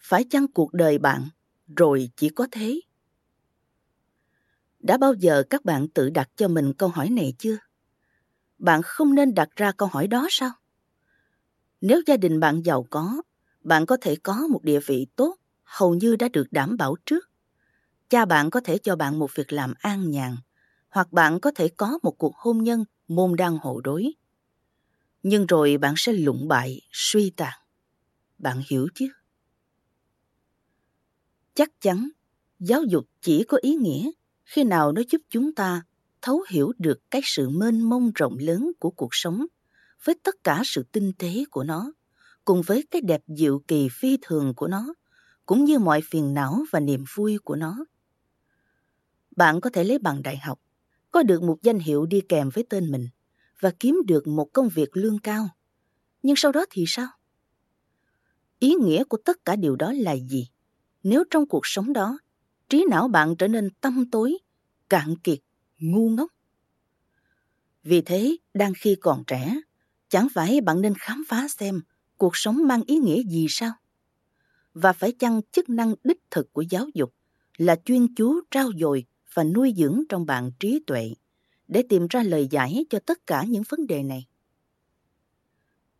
Phải 0.00 0.24
chăng 0.30 0.48
cuộc 0.48 0.72
đời 0.74 0.98
bạn 0.98 1.28
rồi 1.76 2.10
chỉ 2.16 2.28
có 2.28 2.46
thế? 2.52 2.80
Đã 4.80 4.98
bao 4.98 5.14
giờ 5.14 5.42
các 5.50 5.64
bạn 5.64 5.88
tự 5.88 6.10
đặt 6.10 6.30
cho 6.36 6.48
mình 6.48 6.72
câu 6.78 6.88
hỏi 6.88 7.10
này 7.10 7.34
chưa? 7.38 7.56
Bạn 8.58 8.82
không 8.82 9.14
nên 9.14 9.34
đặt 9.34 9.48
ra 9.56 9.72
câu 9.72 9.88
hỏi 9.92 10.06
đó 10.06 10.26
sao? 10.30 10.50
Nếu 11.80 12.02
gia 12.06 12.16
đình 12.16 12.40
bạn 12.40 12.62
giàu 12.62 12.86
có, 12.90 13.22
bạn 13.60 13.86
có 13.86 13.96
thể 14.00 14.16
có 14.16 14.46
một 14.50 14.62
địa 14.62 14.80
vị 14.86 15.06
tốt, 15.16 15.36
hầu 15.64 15.94
như 15.94 16.16
đã 16.16 16.28
được 16.28 16.46
đảm 16.50 16.76
bảo 16.76 16.96
trước. 17.06 17.30
Cha 18.08 18.24
bạn 18.24 18.50
có 18.50 18.60
thể 18.60 18.78
cho 18.78 18.96
bạn 18.96 19.18
một 19.18 19.34
việc 19.34 19.52
làm 19.52 19.74
an 19.78 20.10
nhàn, 20.10 20.36
hoặc 20.90 21.12
bạn 21.12 21.40
có 21.40 21.50
thể 21.54 21.68
có 21.68 21.98
một 22.02 22.18
cuộc 22.18 22.36
hôn 22.36 22.62
nhân 22.62 22.84
môn 23.08 23.36
đăng 23.36 23.58
hộ 23.58 23.80
đối. 23.80 24.12
Nhưng 25.22 25.46
rồi 25.46 25.78
bạn 25.78 25.94
sẽ 25.96 26.12
lụng 26.12 26.48
bại, 26.48 26.80
suy 26.92 27.30
tàn. 27.30 27.58
Bạn 28.38 28.62
hiểu 28.70 28.88
chứ? 28.94 29.08
Chắc 31.54 31.80
chắn, 31.80 32.08
giáo 32.60 32.82
dục 32.82 33.04
chỉ 33.20 33.44
có 33.48 33.58
ý 33.60 33.74
nghĩa 33.74 34.10
khi 34.44 34.64
nào 34.64 34.92
nó 34.92 35.02
giúp 35.10 35.20
chúng 35.30 35.54
ta 35.54 35.82
thấu 36.22 36.44
hiểu 36.50 36.72
được 36.78 37.10
cái 37.10 37.20
sự 37.24 37.48
mênh 37.48 37.80
mông 37.80 38.12
rộng 38.14 38.36
lớn 38.40 38.72
của 38.78 38.90
cuộc 38.90 39.08
sống 39.12 39.46
với 40.04 40.14
tất 40.22 40.34
cả 40.44 40.62
sự 40.64 40.82
tinh 40.92 41.12
tế 41.18 41.44
của 41.50 41.64
nó, 41.64 41.92
cùng 42.44 42.62
với 42.62 42.84
cái 42.90 43.00
đẹp 43.00 43.22
diệu 43.26 43.62
kỳ 43.68 43.88
phi 43.92 44.18
thường 44.22 44.54
của 44.54 44.68
nó, 44.68 44.94
cũng 45.46 45.64
như 45.64 45.78
mọi 45.78 46.00
phiền 46.10 46.34
não 46.34 46.64
và 46.70 46.80
niềm 46.80 47.04
vui 47.14 47.38
của 47.44 47.56
nó. 47.56 47.84
Bạn 49.36 49.60
có 49.60 49.70
thể 49.70 49.84
lấy 49.84 49.98
bằng 49.98 50.22
đại 50.22 50.36
học, 50.36 50.60
có 51.10 51.22
được 51.22 51.42
một 51.42 51.62
danh 51.62 51.78
hiệu 51.78 52.06
đi 52.06 52.20
kèm 52.28 52.50
với 52.54 52.64
tên 52.70 52.90
mình 52.90 53.08
và 53.60 53.72
kiếm 53.80 54.00
được 54.06 54.26
một 54.26 54.48
công 54.52 54.68
việc 54.68 54.96
lương 54.96 55.18
cao. 55.18 55.48
Nhưng 56.22 56.36
sau 56.36 56.52
đó 56.52 56.64
thì 56.70 56.84
sao? 56.86 57.08
Ý 58.58 58.74
nghĩa 58.74 59.04
của 59.04 59.18
tất 59.24 59.44
cả 59.44 59.56
điều 59.56 59.76
đó 59.76 59.92
là 59.92 60.12
gì? 60.12 60.48
Nếu 61.02 61.24
trong 61.30 61.48
cuộc 61.48 61.62
sống 61.64 61.92
đó, 61.92 62.18
trí 62.68 62.84
não 62.90 63.08
bạn 63.08 63.36
trở 63.36 63.48
nên 63.48 63.70
tâm 63.80 64.10
tối, 64.10 64.38
cạn 64.88 65.14
kiệt, 65.24 65.38
ngu 65.78 66.10
ngốc. 66.10 66.30
Vì 67.82 68.00
thế, 68.00 68.36
đang 68.54 68.72
khi 68.76 68.96
còn 69.00 69.24
trẻ, 69.26 69.60
chẳng 70.08 70.28
phải 70.34 70.60
bạn 70.60 70.80
nên 70.80 70.94
khám 70.98 71.24
phá 71.28 71.48
xem 71.48 71.80
cuộc 72.16 72.36
sống 72.36 72.66
mang 72.66 72.82
ý 72.86 72.96
nghĩa 72.96 73.22
gì 73.22 73.46
sao? 73.48 73.72
Và 74.74 74.92
phải 74.92 75.12
chăng 75.12 75.40
chức 75.52 75.68
năng 75.68 75.94
đích 76.04 76.20
thực 76.30 76.52
của 76.52 76.62
giáo 76.62 76.86
dục 76.94 77.14
là 77.56 77.76
chuyên 77.84 78.14
chú 78.14 78.40
trao 78.50 78.70
dồi 78.80 79.04
và 79.34 79.44
nuôi 79.44 79.74
dưỡng 79.76 80.02
trong 80.08 80.26
bạn 80.26 80.50
trí 80.60 80.82
tuệ 80.86 81.14
để 81.68 81.82
tìm 81.88 82.06
ra 82.10 82.22
lời 82.22 82.48
giải 82.50 82.84
cho 82.90 82.98
tất 83.06 83.26
cả 83.26 83.44
những 83.48 83.62
vấn 83.68 83.86
đề 83.86 84.02
này. 84.02 84.26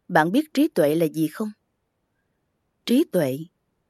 Bạn 0.08 0.32
biết 0.32 0.54
trí 0.54 0.68
tuệ 0.68 0.94
là 0.94 1.06
gì 1.06 1.28
không? 1.28 1.48
Trí 2.86 3.04
tuệ 3.12 3.38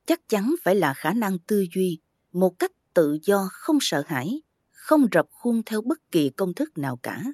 chắc 0.07 0.29
chắn 0.29 0.55
phải 0.63 0.75
là 0.75 0.95
khả 0.95 1.13
năng 1.13 1.39
tư 1.39 1.67
duy 1.75 1.99
một 2.33 2.59
cách 2.59 2.73
tự 2.95 3.19
do 3.23 3.49
không 3.53 3.79
sợ 3.81 4.03
hãi, 4.07 4.41
không 4.89 5.07
rập 5.13 5.27
khuôn 5.31 5.63
theo 5.67 5.83
bất 5.83 5.99
kỳ 6.11 6.31
công 6.31 6.55
thức 6.55 6.79
nào 6.79 6.97
cả, 6.97 7.25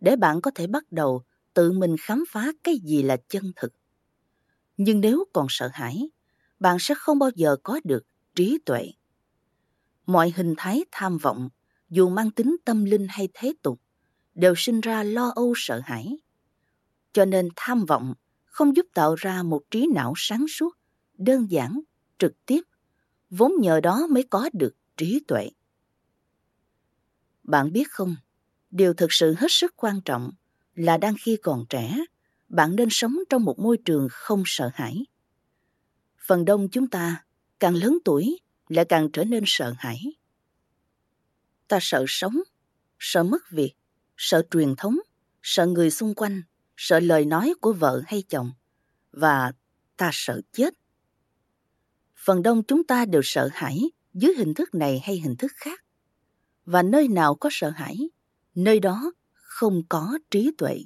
để 0.00 0.16
bạn 0.16 0.40
có 0.40 0.50
thể 0.54 0.66
bắt 0.66 0.84
đầu 0.92 1.22
tự 1.54 1.72
mình 1.72 1.96
khám 2.00 2.24
phá 2.28 2.52
cái 2.64 2.74
gì 2.84 3.02
là 3.02 3.16
chân 3.28 3.52
thực. 3.56 3.72
Nhưng 4.76 5.00
nếu 5.00 5.24
còn 5.32 5.46
sợ 5.48 5.70
hãi, 5.72 6.10
bạn 6.60 6.76
sẽ 6.80 6.94
không 6.94 7.18
bao 7.18 7.30
giờ 7.34 7.56
có 7.62 7.80
được 7.84 8.06
trí 8.34 8.58
tuệ. 8.66 8.88
Mọi 10.06 10.32
hình 10.36 10.54
thái 10.56 10.84
tham 10.92 11.18
vọng, 11.18 11.48
dù 11.88 12.08
mang 12.08 12.30
tính 12.30 12.56
tâm 12.64 12.84
linh 12.84 13.06
hay 13.10 13.28
thế 13.34 13.52
tục, 13.62 13.80
đều 14.34 14.54
sinh 14.56 14.80
ra 14.80 15.02
lo 15.02 15.32
âu 15.34 15.52
sợ 15.56 15.80
hãi. 15.84 16.16
Cho 17.12 17.24
nên 17.24 17.48
tham 17.56 17.84
vọng 17.84 18.14
không 18.44 18.76
giúp 18.76 18.86
tạo 18.94 19.14
ra 19.14 19.42
một 19.42 19.62
trí 19.70 19.86
não 19.94 20.12
sáng 20.16 20.46
suốt, 20.48 20.78
đơn 21.18 21.50
giản, 21.50 21.80
trực 22.18 22.46
tiếp, 22.46 22.62
vốn 23.30 23.52
nhờ 23.60 23.80
đó 23.80 24.06
mới 24.10 24.22
có 24.22 24.50
được 24.52 24.74
trí 24.96 25.24
tuệ. 25.28 25.50
Bạn 27.52 27.72
biết 27.72 27.90
không, 27.90 28.16
điều 28.70 28.94
thực 28.94 29.12
sự 29.12 29.34
hết 29.38 29.46
sức 29.50 29.74
quan 29.76 30.00
trọng 30.00 30.30
là 30.74 30.96
đang 30.96 31.14
khi 31.20 31.36
còn 31.42 31.64
trẻ, 31.68 31.96
bạn 32.48 32.76
nên 32.76 32.88
sống 32.90 33.16
trong 33.30 33.44
một 33.44 33.58
môi 33.58 33.76
trường 33.84 34.08
không 34.10 34.42
sợ 34.46 34.70
hãi. 34.74 35.04
Phần 36.26 36.44
đông 36.44 36.68
chúng 36.68 36.88
ta 36.88 37.24
càng 37.60 37.74
lớn 37.74 37.98
tuổi 38.04 38.38
lại 38.68 38.84
càng 38.84 39.08
trở 39.12 39.24
nên 39.24 39.44
sợ 39.46 39.74
hãi. 39.78 40.00
Ta 41.68 41.78
sợ 41.80 42.04
sống, 42.08 42.36
sợ 42.98 43.22
mất 43.22 43.50
việc, 43.50 43.72
sợ 44.16 44.42
truyền 44.50 44.74
thống, 44.76 44.98
sợ 45.42 45.66
người 45.66 45.90
xung 45.90 46.14
quanh, 46.14 46.42
sợ 46.76 47.00
lời 47.00 47.24
nói 47.24 47.54
của 47.60 47.72
vợ 47.72 48.02
hay 48.06 48.22
chồng 48.28 48.52
và 49.12 49.52
ta 49.96 50.10
sợ 50.12 50.40
chết. 50.52 50.74
Phần 52.16 52.42
đông 52.42 52.62
chúng 52.64 52.84
ta 52.84 53.04
đều 53.04 53.22
sợ 53.24 53.48
hãi 53.52 53.80
dưới 54.14 54.34
hình 54.36 54.54
thức 54.54 54.74
này 54.74 55.02
hay 55.04 55.16
hình 55.16 55.36
thức 55.36 55.52
khác. 55.54 55.84
Và 56.64 56.82
nơi 56.82 57.08
nào 57.08 57.34
có 57.34 57.48
sợ 57.52 57.70
hãi, 57.70 58.10
nơi 58.54 58.80
đó 58.80 59.12
không 59.32 59.82
có 59.88 60.18
trí 60.30 60.50
tuệ. 60.58 60.78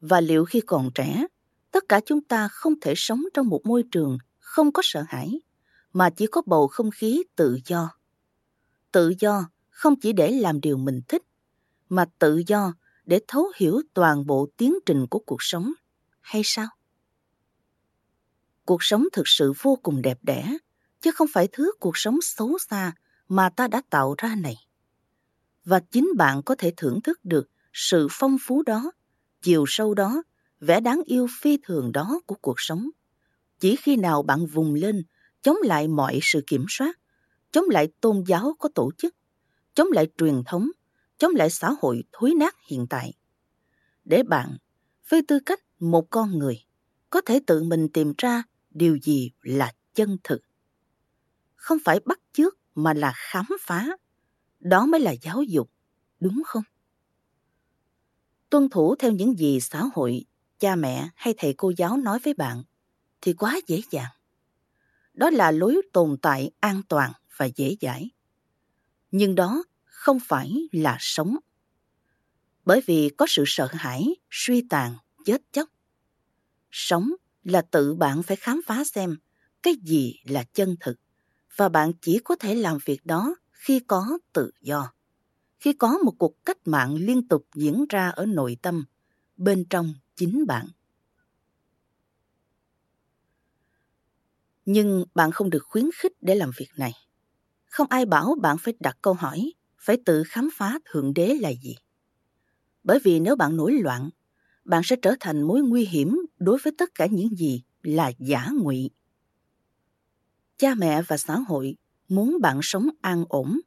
Và 0.00 0.20
liệu 0.20 0.44
khi 0.44 0.60
còn 0.66 0.90
trẻ, 0.94 1.26
tất 1.70 1.84
cả 1.88 2.00
chúng 2.06 2.24
ta 2.24 2.48
không 2.48 2.80
thể 2.80 2.94
sống 2.96 3.22
trong 3.34 3.48
một 3.48 3.60
môi 3.64 3.84
trường 3.90 4.18
không 4.38 4.72
có 4.72 4.82
sợ 4.84 5.04
hãi, 5.08 5.40
mà 5.92 6.10
chỉ 6.10 6.26
có 6.26 6.42
bầu 6.46 6.68
không 6.68 6.90
khí 6.90 7.22
tự 7.36 7.58
do. 7.66 7.90
Tự 8.92 9.12
do 9.18 9.50
không 9.70 10.00
chỉ 10.00 10.12
để 10.12 10.30
làm 10.30 10.60
điều 10.60 10.76
mình 10.76 11.00
thích, 11.08 11.22
mà 11.88 12.04
tự 12.18 12.42
do 12.46 12.74
để 13.04 13.20
thấu 13.28 13.52
hiểu 13.56 13.82
toàn 13.94 14.26
bộ 14.26 14.48
tiến 14.56 14.74
trình 14.86 15.06
của 15.10 15.18
cuộc 15.18 15.42
sống, 15.42 15.72
hay 16.20 16.42
sao? 16.44 16.66
Cuộc 18.64 18.82
sống 18.82 19.04
thực 19.12 19.28
sự 19.28 19.52
vô 19.62 19.78
cùng 19.82 20.02
đẹp 20.02 20.18
đẽ, 20.22 20.56
chứ 21.00 21.10
không 21.14 21.28
phải 21.32 21.48
thứ 21.52 21.72
cuộc 21.80 21.96
sống 21.96 22.18
xấu 22.22 22.58
xa 22.58 22.92
mà 23.30 23.48
ta 23.48 23.68
đã 23.68 23.82
tạo 23.90 24.14
ra 24.18 24.34
này. 24.34 24.56
Và 25.64 25.80
chính 25.80 26.08
bạn 26.16 26.42
có 26.42 26.54
thể 26.58 26.72
thưởng 26.76 27.00
thức 27.04 27.20
được 27.24 27.50
sự 27.72 28.08
phong 28.10 28.36
phú 28.40 28.62
đó, 28.62 28.92
chiều 29.42 29.64
sâu 29.68 29.94
đó, 29.94 30.22
vẻ 30.60 30.80
đáng 30.80 31.02
yêu 31.06 31.26
phi 31.40 31.58
thường 31.62 31.92
đó 31.92 32.20
của 32.26 32.34
cuộc 32.34 32.54
sống. 32.56 32.90
Chỉ 33.60 33.76
khi 33.76 33.96
nào 33.96 34.22
bạn 34.22 34.46
vùng 34.46 34.74
lên, 34.74 35.02
chống 35.42 35.56
lại 35.62 35.88
mọi 35.88 36.18
sự 36.22 36.42
kiểm 36.46 36.64
soát, 36.68 36.98
chống 37.52 37.64
lại 37.68 37.88
tôn 38.00 38.24
giáo 38.26 38.56
có 38.58 38.68
tổ 38.74 38.90
chức, 38.98 39.14
chống 39.74 39.88
lại 39.92 40.06
truyền 40.18 40.42
thống, 40.46 40.70
chống 41.18 41.34
lại 41.34 41.50
xã 41.50 41.70
hội 41.80 42.02
thối 42.12 42.34
nát 42.34 42.56
hiện 42.70 42.86
tại. 42.90 43.14
Để 44.04 44.22
bạn, 44.22 44.56
với 45.08 45.22
tư 45.28 45.38
cách 45.46 45.60
một 45.78 46.10
con 46.10 46.38
người, 46.38 46.64
có 47.10 47.20
thể 47.20 47.40
tự 47.46 47.62
mình 47.62 47.88
tìm 47.88 48.12
ra 48.18 48.42
điều 48.70 48.98
gì 49.02 49.30
là 49.42 49.72
chân 49.94 50.16
thực. 50.24 50.40
Không 51.56 51.78
phải 51.84 52.00
bắt 52.04 52.20
chước 52.32 52.59
mà 52.74 52.94
là 52.94 53.12
khám 53.16 53.46
phá. 53.60 53.86
Đó 54.60 54.86
mới 54.86 55.00
là 55.00 55.14
giáo 55.22 55.42
dục, 55.42 55.70
đúng 56.20 56.42
không? 56.46 56.62
Tuân 58.50 58.68
thủ 58.68 58.94
theo 58.98 59.12
những 59.12 59.38
gì 59.38 59.60
xã 59.60 59.84
hội, 59.94 60.24
cha 60.58 60.76
mẹ 60.76 61.08
hay 61.14 61.34
thầy 61.38 61.54
cô 61.56 61.72
giáo 61.76 61.96
nói 61.96 62.18
với 62.24 62.34
bạn 62.34 62.62
thì 63.20 63.32
quá 63.32 63.60
dễ 63.66 63.80
dàng. 63.90 64.10
Đó 65.14 65.30
là 65.30 65.50
lối 65.50 65.82
tồn 65.92 66.16
tại 66.22 66.50
an 66.60 66.82
toàn 66.88 67.12
và 67.36 67.46
dễ 67.56 67.76
dãi. 67.80 68.10
Nhưng 69.10 69.34
đó 69.34 69.64
không 69.84 70.18
phải 70.20 70.68
là 70.72 70.96
sống. 71.00 71.36
Bởi 72.64 72.80
vì 72.86 73.10
có 73.16 73.26
sự 73.28 73.44
sợ 73.46 73.68
hãi, 73.72 74.14
suy 74.30 74.64
tàn, 74.70 74.94
chết 75.24 75.42
chóc. 75.52 75.68
Sống 76.70 77.10
là 77.44 77.62
tự 77.62 77.94
bạn 77.94 78.22
phải 78.22 78.36
khám 78.36 78.60
phá 78.66 78.84
xem 78.84 79.16
cái 79.62 79.74
gì 79.82 80.14
là 80.24 80.44
chân 80.44 80.76
thực 80.80 80.96
và 81.56 81.68
bạn 81.68 81.92
chỉ 82.02 82.18
có 82.24 82.36
thể 82.36 82.54
làm 82.54 82.78
việc 82.84 83.06
đó 83.06 83.34
khi 83.52 83.80
có 83.80 84.18
tự 84.32 84.50
do. 84.60 84.92
Khi 85.60 85.72
có 85.72 85.98
một 86.04 86.12
cuộc 86.18 86.44
cách 86.44 86.58
mạng 86.66 86.94
liên 86.94 87.28
tục 87.28 87.46
diễn 87.54 87.84
ra 87.88 88.08
ở 88.10 88.26
nội 88.26 88.56
tâm, 88.62 88.84
bên 89.36 89.64
trong 89.70 89.94
chính 90.16 90.46
bạn. 90.46 90.66
Nhưng 94.64 95.04
bạn 95.14 95.30
không 95.30 95.50
được 95.50 95.62
khuyến 95.64 95.84
khích 95.94 96.12
để 96.22 96.34
làm 96.34 96.50
việc 96.56 96.68
này. 96.76 96.92
Không 97.66 97.86
ai 97.90 98.06
bảo 98.06 98.34
bạn 98.42 98.56
phải 98.58 98.74
đặt 98.80 98.98
câu 99.02 99.14
hỏi, 99.14 99.52
phải 99.78 99.96
tự 100.04 100.22
khám 100.26 100.48
phá 100.54 100.78
thượng 100.90 101.14
đế 101.14 101.34
là 101.40 101.52
gì. 101.62 101.76
Bởi 102.84 102.98
vì 103.04 103.20
nếu 103.20 103.36
bạn 103.36 103.56
nổi 103.56 103.72
loạn, 103.72 104.10
bạn 104.64 104.82
sẽ 104.84 104.96
trở 105.02 105.14
thành 105.20 105.42
mối 105.42 105.60
nguy 105.62 105.84
hiểm 105.86 106.26
đối 106.38 106.58
với 106.64 106.72
tất 106.78 106.90
cả 106.94 107.06
những 107.06 107.36
gì 107.36 107.62
là 107.82 108.12
giả 108.18 108.48
ngụy. 108.60 108.90
Cha 110.60 110.74
mẹ 110.74 111.02
và 111.02 111.16
xã 111.16 111.36
hội 111.48 111.76
muốn 112.08 112.36
bạn 112.40 112.60
sống 112.62 112.88
an 113.00 113.24
ổn 113.28 113.60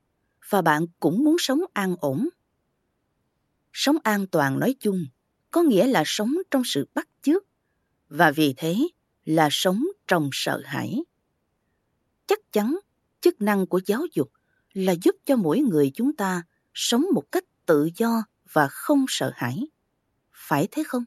và 0.49 0.61
bạn 0.61 0.85
cũng 0.99 1.23
muốn 1.23 1.35
sống 1.39 1.61
an 1.73 1.95
ổn. 1.99 2.29
Sống 3.73 3.97
an 4.03 4.27
toàn 4.27 4.59
nói 4.59 4.75
chung 4.79 5.05
có 5.51 5.61
nghĩa 5.61 5.87
là 5.87 6.03
sống 6.05 6.33
trong 6.51 6.61
sự 6.65 6.87
bắt 6.95 7.07
chước 7.21 7.43
và 8.09 8.31
vì 8.31 8.53
thế 8.57 8.87
là 9.25 9.47
sống 9.51 9.83
trong 10.07 10.29
sợ 10.31 10.61
hãi. 10.65 11.03
Chắc 12.27 12.39
chắn 12.51 12.79
chức 13.21 13.41
năng 13.41 13.67
của 13.67 13.81
giáo 13.85 14.01
dục 14.13 14.31
là 14.73 14.95
giúp 15.03 15.15
cho 15.25 15.35
mỗi 15.35 15.59
người 15.59 15.91
chúng 15.95 16.15
ta 16.15 16.43
sống 16.73 17.05
một 17.13 17.31
cách 17.31 17.43
tự 17.65 17.89
do 17.97 18.23
và 18.51 18.67
không 18.67 19.05
sợ 19.07 19.31
hãi 19.35 19.67
phải 20.33 20.67
thế 20.71 20.83
không? 20.87 21.03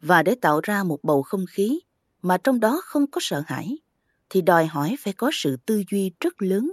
Và 0.00 0.22
để 0.22 0.34
tạo 0.34 0.60
ra 0.62 0.84
một 0.84 0.98
bầu 1.02 1.22
không 1.22 1.44
khí 1.50 1.80
mà 2.22 2.38
trong 2.38 2.60
đó 2.60 2.80
không 2.84 3.06
có 3.10 3.18
sợ 3.22 3.42
hãi, 3.46 3.78
thì 4.30 4.40
đòi 4.40 4.66
hỏi 4.66 4.96
phải 4.98 5.12
có 5.12 5.30
sự 5.32 5.56
tư 5.66 5.82
duy 5.90 6.12
rất 6.20 6.42
lớn 6.42 6.72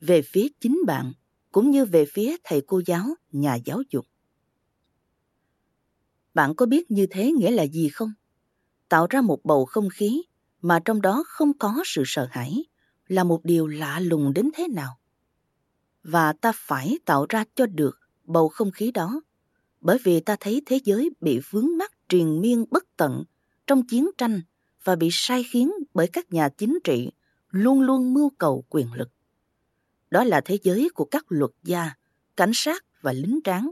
về 0.00 0.22
phía 0.22 0.48
chính 0.60 0.80
bạn 0.86 1.12
cũng 1.52 1.70
như 1.70 1.84
về 1.84 2.04
phía 2.12 2.36
thầy 2.44 2.62
cô 2.66 2.82
giáo, 2.86 3.06
nhà 3.32 3.54
giáo 3.54 3.82
dục. 3.90 4.06
Bạn 6.34 6.54
có 6.54 6.66
biết 6.66 6.90
như 6.90 7.06
thế 7.10 7.32
nghĩa 7.32 7.50
là 7.50 7.62
gì 7.62 7.88
không? 7.88 8.12
Tạo 8.88 9.06
ra 9.10 9.20
một 9.20 9.44
bầu 9.44 9.64
không 9.64 9.88
khí 9.88 10.22
mà 10.62 10.80
trong 10.84 11.02
đó 11.02 11.24
không 11.26 11.58
có 11.58 11.82
sự 11.84 12.02
sợ 12.06 12.28
hãi 12.30 12.64
là 13.08 13.24
một 13.24 13.44
điều 13.44 13.66
lạ 13.66 14.00
lùng 14.00 14.32
đến 14.34 14.50
thế 14.54 14.68
nào. 14.68 14.98
Và 16.02 16.32
ta 16.32 16.52
phải 16.54 16.98
tạo 17.04 17.26
ra 17.28 17.44
cho 17.54 17.66
được 17.66 18.00
bầu 18.24 18.48
không 18.48 18.70
khí 18.70 18.90
đó 18.90 19.20
bởi 19.80 19.98
vì 20.04 20.20
ta 20.20 20.36
thấy 20.40 20.62
thế 20.66 20.80
giới 20.84 21.10
bị 21.20 21.40
vướng 21.50 21.68
mắc 21.78 21.92
triền 22.08 22.40
miên 22.40 22.64
bất 22.70 22.84
tận 22.96 23.24
trong 23.66 23.86
chiến 23.86 24.10
tranh 24.18 24.40
và 24.86 24.96
bị 24.96 25.08
sai 25.12 25.42
khiến 25.42 25.72
bởi 25.94 26.06
các 26.06 26.32
nhà 26.32 26.48
chính 26.48 26.78
trị 26.84 27.10
luôn 27.50 27.80
luôn 27.80 28.14
mưu 28.14 28.30
cầu 28.38 28.64
quyền 28.70 28.92
lực. 28.92 29.08
Đó 30.10 30.24
là 30.24 30.40
thế 30.40 30.58
giới 30.62 30.88
của 30.94 31.04
các 31.04 31.24
luật 31.28 31.50
gia, 31.62 31.90
cảnh 32.36 32.50
sát 32.54 32.84
và 33.00 33.12
lính 33.12 33.40
tráng, 33.44 33.70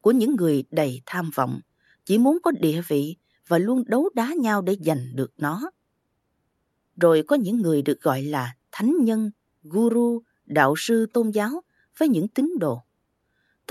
của 0.00 0.10
những 0.10 0.36
người 0.36 0.64
đầy 0.70 1.02
tham 1.06 1.30
vọng, 1.34 1.60
chỉ 2.04 2.18
muốn 2.18 2.38
có 2.42 2.50
địa 2.50 2.82
vị 2.88 3.16
và 3.48 3.58
luôn 3.58 3.84
đấu 3.86 4.10
đá 4.14 4.34
nhau 4.38 4.62
để 4.62 4.76
giành 4.80 5.16
được 5.16 5.32
nó. 5.36 5.70
Rồi 6.96 7.24
có 7.28 7.36
những 7.36 7.56
người 7.56 7.82
được 7.82 8.02
gọi 8.02 8.22
là 8.22 8.56
thánh 8.72 8.96
nhân, 9.00 9.30
guru, 9.62 10.22
đạo 10.46 10.74
sư 10.76 11.06
tôn 11.12 11.30
giáo 11.30 11.62
với 11.98 12.08
những 12.08 12.28
tín 12.28 12.50
đồ 12.58 12.82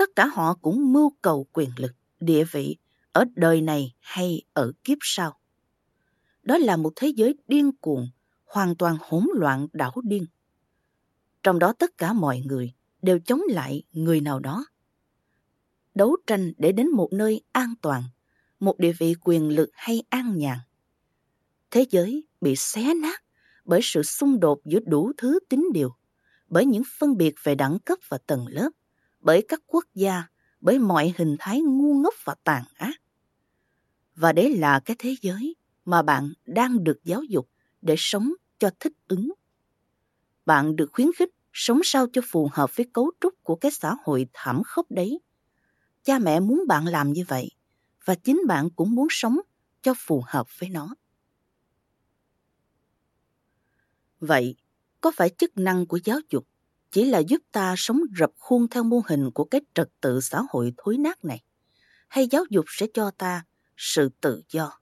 tất 0.00 0.16
cả 0.16 0.26
họ 0.26 0.54
cũng 0.54 0.92
mưu 0.92 1.12
cầu 1.22 1.46
quyền 1.52 1.70
lực, 1.76 1.92
địa 2.20 2.44
vị 2.44 2.76
ở 3.12 3.24
đời 3.34 3.60
này 3.60 3.94
hay 4.00 4.42
ở 4.52 4.72
kiếp 4.84 4.98
sau. 5.00 5.39
Đó 6.50 6.58
là 6.58 6.76
một 6.76 6.92
thế 6.96 7.08
giới 7.08 7.34
điên 7.48 7.72
cuồng, 7.72 8.08
hoàn 8.44 8.76
toàn 8.76 8.96
hỗn 9.00 9.26
loạn 9.34 9.66
đảo 9.72 9.92
điên. 10.02 10.26
Trong 11.42 11.58
đó 11.58 11.72
tất 11.72 11.98
cả 11.98 12.12
mọi 12.12 12.42
người 12.46 12.72
đều 13.02 13.18
chống 13.18 13.40
lại 13.48 13.82
người 13.92 14.20
nào 14.20 14.38
đó. 14.38 14.66
Đấu 15.94 16.16
tranh 16.26 16.52
để 16.58 16.72
đến 16.72 16.90
một 16.90 17.08
nơi 17.12 17.40
an 17.52 17.74
toàn, 17.82 18.02
một 18.60 18.78
địa 18.78 18.92
vị 18.98 19.14
quyền 19.24 19.48
lực 19.48 19.70
hay 19.74 20.02
an 20.08 20.38
nhàn. 20.38 20.58
Thế 21.70 21.86
giới 21.90 22.24
bị 22.40 22.56
xé 22.56 22.94
nát 22.94 23.24
bởi 23.64 23.80
sự 23.82 24.02
xung 24.02 24.40
đột 24.40 24.60
giữa 24.64 24.80
đủ 24.86 25.12
thứ 25.16 25.38
tính 25.48 25.68
điều, 25.74 25.92
bởi 26.48 26.66
những 26.66 26.82
phân 26.98 27.16
biệt 27.16 27.34
về 27.42 27.54
đẳng 27.54 27.78
cấp 27.78 27.98
và 28.08 28.18
tầng 28.18 28.46
lớp, 28.48 28.70
bởi 29.20 29.44
các 29.48 29.60
quốc 29.66 29.84
gia, 29.94 30.24
bởi 30.60 30.78
mọi 30.78 31.14
hình 31.18 31.36
thái 31.38 31.60
ngu 31.60 31.94
ngốc 31.94 32.14
và 32.24 32.34
tàn 32.44 32.64
ác. 32.74 33.02
Và 34.14 34.32
đấy 34.32 34.56
là 34.56 34.80
cái 34.80 34.96
thế 34.98 35.16
giới 35.22 35.56
mà 35.90 36.02
bạn 36.02 36.32
đang 36.46 36.84
được 36.84 37.00
giáo 37.04 37.22
dục 37.22 37.48
để 37.82 37.94
sống 37.98 38.32
cho 38.58 38.70
thích 38.80 38.92
ứng. 39.08 39.32
Bạn 40.46 40.76
được 40.76 40.90
khuyến 40.92 41.08
khích 41.16 41.30
sống 41.52 41.80
sao 41.84 42.06
cho 42.12 42.22
phù 42.28 42.48
hợp 42.52 42.76
với 42.76 42.86
cấu 42.92 43.10
trúc 43.20 43.34
của 43.42 43.56
cái 43.56 43.70
xã 43.70 43.94
hội 44.04 44.26
thảm 44.32 44.62
khốc 44.64 44.86
đấy. 44.90 45.20
Cha 46.04 46.18
mẹ 46.18 46.40
muốn 46.40 46.62
bạn 46.68 46.86
làm 46.86 47.12
như 47.12 47.24
vậy 47.28 47.50
và 48.04 48.14
chính 48.14 48.42
bạn 48.48 48.70
cũng 48.70 48.94
muốn 48.94 49.08
sống 49.10 49.38
cho 49.82 49.94
phù 49.98 50.22
hợp 50.26 50.46
với 50.60 50.68
nó. 50.70 50.94
Vậy, 54.20 54.56
có 55.00 55.12
phải 55.16 55.30
chức 55.38 55.50
năng 55.56 55.86
của 55.86 55.98
giáo 56.04 56.18
dục 56.30 56.46
chỉ 56.90 57.04
là 57.04 57.18
giúp 57.18 57.42
ta 57.52 57.74
sống 57.76 58.00
rập 58.18 58.30
khuôn 58.38 58.68
theo 58.68 58.84
mô 58.84 59.02
hình 59.08 59.30
của 59.34 59.44
cái 59.44 59.60
trật 59.74 59.88
tự 60.00 60.20
xã 60.20 60.42
hội 60.50 60.74
thối 60.76 60.98
nát 60.98 61.24
này? 61.24 61.42
Hay 62.08 62.28
giáo 62.30 62.44
dục 62.50 62.64
sẽ 62.68 62.86
cho 62.94 63.10
ta 63.10 63.44
sự 63.76 64.10
tự 64.20 64.42
do, 64.50 64.80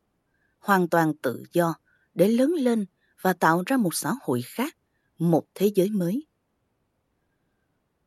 hoàn 0.69 0.89
toàn 0.89 1.13
tự 1.23 1.43
do 1.53 1.75
để 2.15 2.29
lớn 2.29 2.53
lên 2.53 2.87
và 3.21 3.33
tạo 3.33 3.63
ra 3.67 3.77
một 3.77 3.95
xã 3.95 4.13
hội 4.23 4.43
khác, 4.43 4.77
một 5.19 5.45
thế 5.55 5.71
giới 5.75 5.91
mới? 5.91 6.27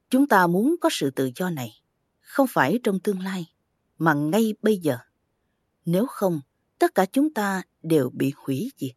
Chúng 0.10 0.28
ta 0.28 0.48
muốn 0.48 0.76
có 0.82 0.90
sự 0.92 1.10
tự 1.12 1.32
do 1.36 1.50
này, 1.50 1.82
không 2.22 2.48
phải 2.50 2.80
trong 2.84 3.00
tương 3.00 3.20
lai, 3.20 3.54
mà 3.98 4.14
ngay 4.14 4.54
bây 4.62 4.78
giờ. 4.78 4.98
Nếu 5.86 6.06
không, 6.06 6.42
tất 6.80 6.96
cả 6.96 7.06
chúng 7.06 7.34
ta 7.34 7.64
đều 7.84 8.10
bị 8.14 8.34
hủy 8.36 8.72
diệt. 8.78 8.96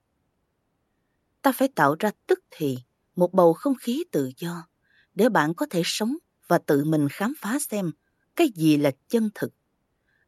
Ta 1.42 1.52
phải 1.52 1.68
tạo 1.74 1.96
ra 1.98 2.10
tức 2.26 2.40
thì 2.50 2.78
một 3.16 3.32
bầu 3.32 3.52
không 3.52 3.74
khí 3.74 4.04
tự 4.12 4.30
do 4.36 4.68
để 5.14 5.28
bạn 5.28 5.54
có 5.54 5.66
thể 5.70 5.82
sống 5.84 6.16
và 6.48 6.58
tự 6.58 6.84
mình 6.84 7.08
khám 7.08 7.34
phá 7.38 7.58
xem 7.58 7.90
cái 8.36 8.48
gì 8.54 8.76
là 8.76 8.90
chân 9.08 9.30
thực, 9.34 9.54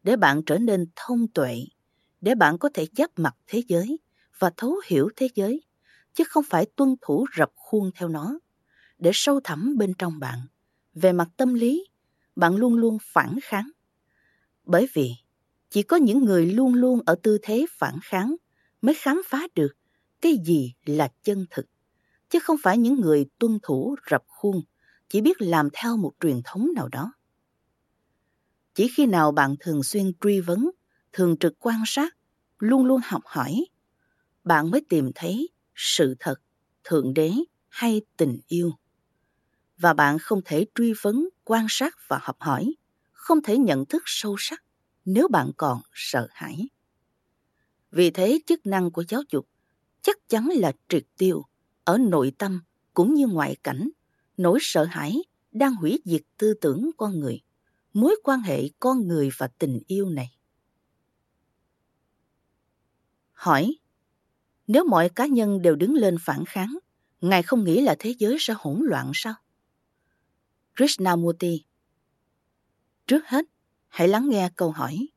để 0.02 0.16
bạn 0.16 0.42
trở 0.46 0.58
nên 0.58 0.86
thông 0.96 1.28
tuệ, 1.28 1.66
để 2.26 2.34
bạn 2.34 2.58
có 2.58 2.68
thể 2.74 2.86
giáp 2.96 3.10
mặt 3.18 3.36
thế 3.46 3.62
giới 3.68 3.98
và 4.38 4.50
thấu 4.56 4.76
hiểu 4.86 5.08
thế 5.16 5.28
giới, 5.34 5.62
chứ 6.14 6.24
không 6.24 6.44
phải 6.48 6.66
tuân 6.76 6.94
thủ 7.00 7.26
rập 7.38 7.50
khuôn 7.56 7.90
theo 7.94 8.08
nó, 8.08 8.38
để 8.98 9.10
sâu 9.14 9.40
thẳm 9.44 9.74
bên 9.78 9.94
trong 9.98 10.18
bạn. 10.18 10.38
Về 10.94 11.12
mặt 11.12 11.28
tâm 11.36 11.54
lý, 11.54 11.86
bạn 12.36 12.56
luôn 12.56 12.74
luôn 12.74 12.98
phản 13.02 13.38
kháng. 13.42 13.70
Bởi 14.64 14.88
vì 14.92 15.10
chỉ 15.70 15.82
có 15.82 15.96
những 15.96 16.24
người 16.24 16.46
luôn 16.46 16.74
luôn 16.74 17.00
ở 17.06 17.14
tư 17.22 17.38
thế 17.42 17.66
phản 17.70 17.94
kháng 18.02 18.36
mới 18.82 18.94
khám 18.94 19.22
phá 19.26 19.46
được 19.54 19.72
cái 20.20 20.36
gì 20.46 20.74
là 20.86 21.08
chân 21.22 21.46
thực, 21.50 21.66
chứ 22.30 22.38
không 22.38 22.56
phải 22.62 22.78
những 22.78 23.00
người 23.00 23.26
tuân 23.38 23.58
thủ 23.62 23.96
rập 24.10 24.22
khuôn 24.26 24.62
chỉ 25.08 25.20
biết 25.20 25.36
làm 25.40 25.68
theo 25.72 25.96
một 25.96 26.12
truyền 26.20 26.40
thống 26.44 26.68
nào 26.74 26.88
đó. 26.88 27.12
Chỉ 28.74 28.88
khi 28.96 29.06
nào 29.06 29.32
bạn 29.32 29.54
thường 29.60 29.82
xuyên 29.82 30.12
truy 30.20 30.40
vấn, 30.40 30.70
thường 31.12 31.36
trực 31.40 31.54
quan 31.60 31.82
sát, 31.86 32.15
luôn 32.58 32.86
luôn 32.86 33.00
học 33.04 33.22
hỏi, 33.26 33.66
bạn 34.44 34.70
mới 34.70 34.80
tìm 34.88 35.10
thấy 35.14 35.48
sự 35.74 36.16
thật, 36.20 36.36
thượng 36.84 37.14
đế 37.14 37.32
hay 37.68 38.02
tình 38.16 38.38
yêu. 38.48 38.72
Và 39.78 39.92
bạn 39.94 40.18
không 40.18 40.40
thể 40.44 40.66
truy 40.74 40.92
vấn, 41.02 41.28
quan 41.44 41.66
sát 41.68 41.94
và 42.08 42.18
học 42.22 42.36
hỏi, 42.40 42.74
không 43.12 43.42
thể 43.42 43.58
nhận 43.58 43.86
thức 43.86 44.02
sâu 44.06 44.36
sắc 44.38 44.62
nếu 45.04 45.28
bạn 45.28 45.50
còn 45.56 45.80
sợ 45.92 46.28
hãi. 46.30 46.68
Vì 47.90 48.10
thế 48.10 48.40
chức 48.46 48.66
năng 48.66 48.90
của 48.90 49.04
giáo 49.08 49.22
dục 49.32 49.48
chắc 50.02 50.28
chắn 50.28 50.48
là 50.54 50.72
triệt 50.88 51.04
tiêu 51.18 51.42
ở 51.84 51.98
nội 51.98 52.32
tâm 52.38 52.60
cũng 52.94 53.14
như 53.14 53.26
ngoại 53.26 53.56
cảnh, 53.64 53.88
nỗi 54.36 54.58
sợ 54.62 54.84
hãi 54.84 55.22
đang 55.52 55.74
hủy 55.74 56.02
diệt 56.04 56.22
tư 56.38 56.54
tưởng 56.60 56.90
con 56.96 57.20
người, 57.20 57.40
mối 57.92 58.16
quan 58.24 58.40
hệ 58.40 58.68
con 58.80 59.08
người 59.08 59.30
và 59.38 59.48
tình 59.58 59.80
yêu 59.86 60.10
này. 60.10 60.35
Hỏi, 63.36 63.76
nếu 64.66 64.84
mọi 64.84 65.08
cá 65.08 65.26
nhân 65.26 65.62
đều 65.62 65.76
đứng 65.76 65.94
lên 65.94 66.16
phản 66.20 66.44
kháng, 66.44 66.78
Ngài 67.20 67.42
không 67.42 67.64
nghĩ 67.64 67.80
là 67.80 67.96
thế 67.98 68.14
giới 68.18 68.36
sẽ 68.40 68.54
hỗn 68.58 68.80
loạn 68.82 69.10
sao? 69.14 69.34
Krishnamurti 70.76 71.64
Trước 73.06 73.26
hết, 73.26 73.44
hãy 73.88 74.08
lắng 74.08 74.28
nghe 74.28 74.50
câu 74.56 74.70
hỏi. 74.70 75.08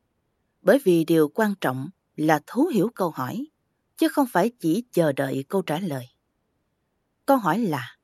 Bởi 0.62 0.80
vì 0.84 1.04
điều 1.04 1.28
quan 1.28 1.54
trọng 1.62 1.90
là 2.16 2.40
thấu 2.48 2.68
hiểu 2.68 2.92
câu 2.96 3.12
hỏi, 3.12 3.46
chứ 3.98 4.08
không 4.08 4.28
phải 4.32 4.52
chỉ 4.60 4.84
chờ 4.92 5.12
đợi 5.12 5.46
câu 5.50 5.62
trả 5.62 5.80
lời. 5.80 6.08
Câu 7.26 7.38
hỏi 7.38 7.60
là, 7.60 7.98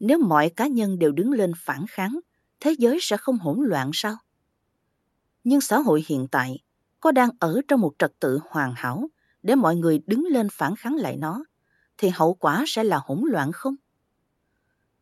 nếu 0.00 0.18
mọi 0.18 0.50
cá 0.50 0.66
nhân 0.66 0.98
đều 0.98 1.12
đứng 1.12 1.32
lên 1.32 1.52
phản 1.56 1.84
kháng, 1.90 2.20
thế 2.60 2.74
giới 2.78 2.98
sẽ 3.00 3.16
không 3.16 3.38
hỗn 3.38 3.58
loạn 3.62 3.90
sao? 3.94 4.16
Nhưng 5.44 5.60
xã 5.60 5.78
hội 5.78 6.04
hiện 6.06 6.26
tại 6.30 6.58
có 7.00 7.12
đang 7.12 7.30
ở 7.38 7.60
trong 7.68 7.80
một 7.80 7.92
trật 7.98 8.12
tự 8.20 8.40
hoàn 8.50 8.74
hảo 8.76 9.08
để 9.42 9.54
mọi 9.54 9.76
người 9.76 10.02
đứng 10.06 10.24
lên 10.26 10.48
phản 10.52 10.76
kháng 10.76 10.96
lại 10.96 11.16
nó, 11.16 11.44
thì 11.98 12.08
hậu 12.08 12.34
quả 12.34 12.64
sẽ 12.66 12.84
là 12.84 13.00
hỗn 13.04 13.22
loạn 13.26 13.52
không? 13.52 13.74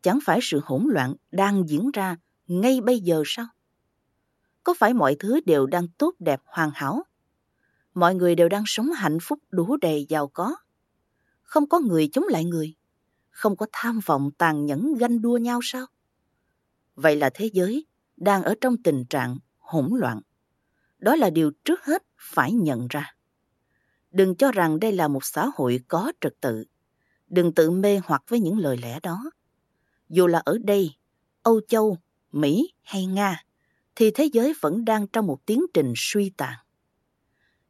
Chẳng 0.02 0.18
phải 0.25 0.38
sự 0.42 0.61
hỗn 0.64 0.87
loạn 0.88 1.14
đang 1.33 1.68
diễn 1.68 1.90
ra 1.90 2.16
ngay 2.47 2.80
bây 2.80 3.00
giờ 3.00 3.23
sao? 3.26 3.47
Có 4.64 4.75
phải 4.78 4.95
mọi 4.95 5.16
thứ 5.18 5.40
đều 5.47 5.66
đang 5.66 5.88
tốt 5.88 6.14
đẹp 6.18 6.40
hoàn 6.45 6.71
hảo? 6.75 7.02
Mọi 7.95 8.14
người 8.14 8.35
đều 8.35 8.49
đang 8.49 8.62
sống 8.66 8.90
hạnh 8.90 9.18
phúc 9.23 9.38
đủ 9.50 9.76
đầy 9.76 10.07
giàu 10.09 10.28
có. 10.28 10.57
Không 11.42 11.68
có 11.68 11.80
người 11.80 12.09
chống 12.12 12.25
lại 12.28 12.45
người. 12.45 12.75
Không 13.30 13.57
có 13.57 13.66
tham 13.73 14.00
vọng 14.07 14.30
tàn 14.38 14.66
nhẫn 14.66 14.95
ganh 14.95 15.23
đua 15.23 15.37
nhau 15.37 15.61
sao? 15.62 15.87
Vậy 16.95 17.16
là 17.16 17.30
thế 17.35 17.50
giới 17.52 17.87
đang 18.16 18.42
ở 18.42 18.54
trong 18.61 18.83
tình 18.83 19.04
trạng 19.04 19.38
hỗn 19.59 19.90
loạn. 19.92 20.21
Đó 20.99 21.16
là 21.16 21.30
điều 21.30 21.50
trước 21.64 21.85
hết 21.85 22.02
phải 22.18 22.52
nhận 22.52 22.87
ra. 22.90 23.14
Đừng 24.11 24.37
cho 24.37 24.53
rằng 24.53 24.81
đây 24.81 24.93
là 24.93 25.09
một 25.09 25.25
xã 25.25 25.50
hội 25.55 25.81
có 25.88 26.12
trật 26.21 26.35
tự. 26.41 26.65
Đừng 27.29 27.55
tự 27.55 27.71
mê 27.71 28.00
hoặc 28.05 28.23
với 28.29 28.41
những 28.41 28.59
lời 28.59 28.77
lẽ 28.77 29.00
đó. 29.03 29.31
Dù 30.09 30.27
là 30.27 30.38
ở 30.45 30.59
đây, 30.65 30.91
Âu 31.43 31.61
Châu, 31.69 31.99
Mỹ 32.33 32.73
hay 32.83 33.07
Nga, 33.07 33.45
thì 33.97 34.11
thế 34.11 34.25
giới 34.33 34.55
vẫn 34.61 34.85
đang 34.85 35.07
trong 35.09 35.27
một 35.27 35.47
tiến 35.47 35.62
trình 35.75 35.93
suy 35.97 36.31
tàn. 36.37 36.55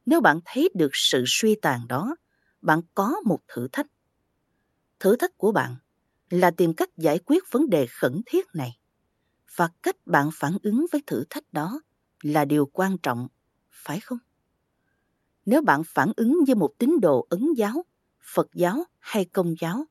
Nếu 0.06 0.20
bạn 0.20 0.40
thấy 0.44 0.68
được 0.74 0.90
sự 0.92 1.24
suy 1.26 1.54
tàn 1.62 1.88
đó, 1.88 2.16
bạn 2.62 2.80
có 2.94 3.16
một 3.24 3.40
thử 3.48 3.68
thách. 3.72 3.86
Thử 5.00 5.16
thách 5.16 5.38
của 5.38 5.52
bạn 5.52 5.76
là 6.30 6.50
tìm 6.50 6.74
cách 6.74 6.90
giải 6.96 7.18
quyết 7.26 7.44
vấn 7.50 7.70
đề 7.70 7.86
khẩn 7.86 8.20
thiết 8.26 8.46
này. 8.54 8.78
Và 9.56 9.68
cách 9.82 9.96
bạn 10.06 10.30
phản 10.34 10.58
ứng 10.62 10.86
với 10.92 11.02
thử 11.06 11.24
thách 11.30 11.52
đó 11.52 11.80
là 12.22 12.44
điều 12.44 12.66
quan 12.66 12.98
trọng, 12.98 13.28
phải 13.70 14.00
không? 14.00 14.18
Nếu 15.50 15.62
bạn 15.62 15.82
phản 15.84 16.12
ứng 16.16 16.44
như 16.46 16.54
một 16.54 16.70
tín 16.78 17.00
đồ 17.02 17.26
ấn 17.30 17.52
giáo, 17.56 17.84
Phật 18.34 18.48
giáo 18.54 18.84
hay 18.98 19.24
công 19.24 19.54
giáo, 19.60 19.84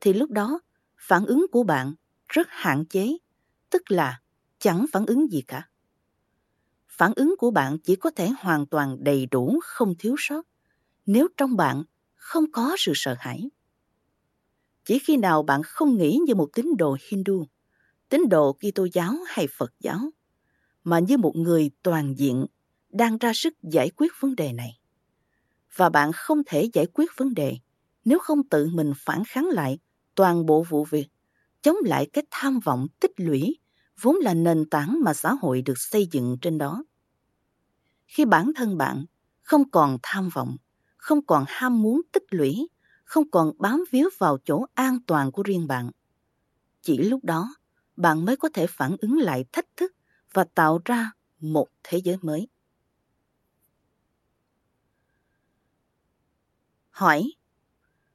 thì 0.00 0.12
lúc 0.12 0.30
đó 0.30 0.60
phản 0.96 1.26
ứng 1.26 1.46
của 1.52 1.62
bạn 1.62 1.94
rất 2.28 2.46
hạn 2.50 2.84
chế, 2.84 3.16
tức 3.70 3.82
là 3.90 4.20
chẳng 4.58 4.86
phản 4.92 5.06
ứng 5.06 5.32
gì 5.32 5.42
cả. 5.42 5.68
Phản 6.88 7.12
ứng 7.16 7.34
của 7.38 7.50
bạn 7.50 7.78
chỉ 7.78 7.96
có 7.96 8.10
thể 8.10 8.28
hoàn 8.38 8.66
toàn 8.66 8.96
đầy 9.04 9.26
đủ, 9.26 9.60
không 9.64 9.94
thiếu 9.98 10.14
sót, 10.18 10.46
nếu 11.06 11.28
trong 11.36 11.56
bạn 11.56 11.82
không 12.14 12.44
có 12.52 12.74
sự 12.78 12.92
sợ 12.94 13.16
hãi. 13.18 13.50
Chỉ 14.84 14.98
khi 14.98 15.16
nào 15.16 15.42
bạn 15.42 15.62
không 15.62 15.96
nghĩ 15.96 16.18
như 16.26 16.34
một 16.34 16.48
tín 16.54 16.66
đồ 16.78 16.96
Hindu, 17.10 17.46
tín 18.08 18.28
đồ 18.30 18.52
Kitô 18.52 18.86
giáo 18.92 19.14
hay 19.26 19.46
Phật 19.58 19.72
giáo, 19.80 20.10
mà 20.84 20.98
như 20.98 21.18
một 21.18 21.36
người 21.36 21.70
toàn 21.82 22.14
diện 22.18 22.46
đang 22.90 23.18
ra 23.18 23.32
sức 23.34 23.54
giải 23.62 23.90
quyết 23.96 24.12
vấn 24.20 24.36
đề 24.36 24.52
này. 24.52 24.78
Và 25.76 25.88
bạn 25.88 26.12
không 26.12 26.42
thể 26.46 26.70
giải 26.72 26.86
quyết 26.94 27.10
vấn 27.16 27.34
đề 27.34 27.58
nếu 28.04 28.18
không 28.18 28.48
tự 28.48 28.68
mình 28.72 28.92
phản 28.96 29.22
kháng 29.28 29.46
lại 29.46 29.78
toàn 30.14 30.46
bộ 30.46 30.62
vụ 30.62 30.84
việc, 30.84 31.08
chống 31.62 31.76
lại 31.84 32.10
cái 32.12 32.24
tham 32.30 32.60
vọng 32.60 32.86
tích 33.00 33.12
lũy 33.16 33.58
vốn 34.00 34.16
là 34.16 34.34
nền 34.34 34.70
tảng 34.70 35.00
mà 35.04 35.14
xã 35.14 35.32
hội 35.32 35.62
được 35.62 35.78
xây 35.78 36.06
dựng 36.12 36.36
trên 36.42 36.58
đó. 36.58 36.84
Khi 38.06 38.24
bản 38.24 38.52
thân 38.56 38.78
bạn 38.78 39.04
không 39.42 39.70
còn 39.70 39.98
tham 40.02 40.28
vọng, 40.34 40.56
không 40.96 41.26
còn 41.26 41.44
ham 41.48 41.82
muốn 41.82 42.00
tích 42.12 42.24
lũy, 42.30 42.68
không 43.04 43.30
còn 43.30 43.52
bám 43.58 43.84
víu 43.90 44.08
vào 44.18 44.38
chỗ 44.44 44.66
an 44.74 44.98
toàn 45.06 45.32
của 45.32 45.42
riêng 45.42 45.66
bạn, 45.66 45.90
chỉ 46.82 46.98
lúc 46.98 47.24
đó 47.24 47.54
bạn 47.96 48.24
mới 48.24 48.36
có 48.36 48.48
thể 48.54 48.66
phản 48.66 48.96
ứng 49.00 49.18
lại 49.18 49.44
thách 49.52 49.66
thức 49.76 49.92
và 50.34 50.44
tạo 50.44 50.80
ra 50.84 51.12
một 51.40 51.68
thế 51.84 51.98
giới 51.98 52.16
mới. 52.22 52.48
Hỏi 56.94 57.32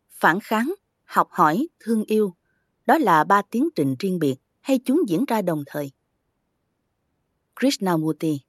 Phản 0.09 0.39
kháng, 0.39 0.73
học 1.03 1.27
hỏi, 1.31 1.67
thương 1.79 2.03
yêu, 2.03 2.35
đó 2.85 2.97
là 2.97 3.23
ba 3.23 3.41
tiến 3.41 3.69
trình 3.75 3.95
riêng 3.99 4.19
biệt 4.19 4.35
hay 4.59 4.79
chúng 4.85 5.01
diễn 5.07 5.25
ra 5.25 5.41
đồng 5.41 5.63
thời? 5.65 5.91
Krishnamurti 7.59 8.39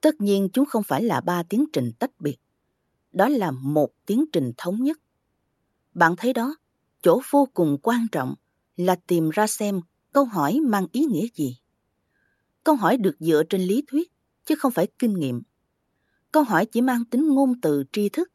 Tất 0.00 0.20
nhiên 0.20 0.48
chúng 0.52 0.66
không 0.66 0.82
phải 0.82 1.02
là 1.02 1.20
ba 1.20 1.42
tiến 1.42 1.64
trình 1.72 1.92
tách 1.98 2.20
biệt. 2.20 2.36
Đó 3.12 3.28
là 3.28 3.50
một 3.50 3.90
tiến 4.06 4.24
trình 4.32 4.52
thống 4.56 4.84
nhất. 4.84 4.98
Bạn 5.94 6.14
thấy 6.16 6.32
đó, 6.32 6.54
chỗ 7.02 7.20
vô 7.30 7.48
cùng 7.54 7.78
quan 7.82 8.06
trọng 8.12 8.34
là 8.76 8.96
tìm 9.06 9.30
ra 9.30 9.46
xem 9.46 9.80
câu 10.12 10.24
hỏi 10.24 10.60
mang 10.64 10.86
ý 10.92 11.04
nghĩa 11.04 11.26
gì. 11.34 11.58
Câu 12.64 12.74
hỏi 12.74 12.96
được 12.96 13.16
dựa 13.18 13.42
trên 13.48 13.60
lý 13.60 13.82
thuyết, 13.86 14.12
chứ 14.44 14.54
không 14.58 14.72
phải 14.72 14.88
kinh 14.98 15.14
nghiệm. 15.14 15.42
Câu 16.32 16.42
hỏi 16.42 16.66
chỉ 16.66 16.80
mang 16.80 17.04
tính 17.04 17.28
ngôn 17.28 17.60
từ 17.60 17.84
tri 17.92 18.08
thức, 18.08 18.29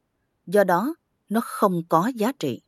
do 0.48 0.64
đó 0.64 0.96
nó 1.30 1.42
không 1.44 1.82
có 1.90 2.12
giá 2.16 2.32
trị. 2.40 2.62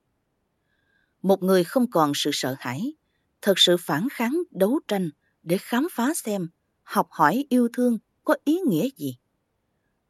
Một 1.21 1.43
người 1.43 1.63
không 1.63 1.91
còn 1.91 2.11
sự 2.15 2.29
sợ 2.33 2.55
hãi, 2.59 2.93
thật 3.41 3.53
sự 3.57 3.77
phản 3.79 4.07
kháng 4.11 4.43
đấu 4.51 4.79
tranh 4.87 5.09
để 5.43 5.57
khám 5.57 5.87
phá 5.91 6.13
xem 6.13 6.47
học 6.83 7.07
hỏi 7.11 7.45
yêu 7.49 7.69
thương 7.73 7.97
có 8.23 8.35
ý 8.43 8.59
nghĩa 8.67 8.89
gì. 8.97 9.17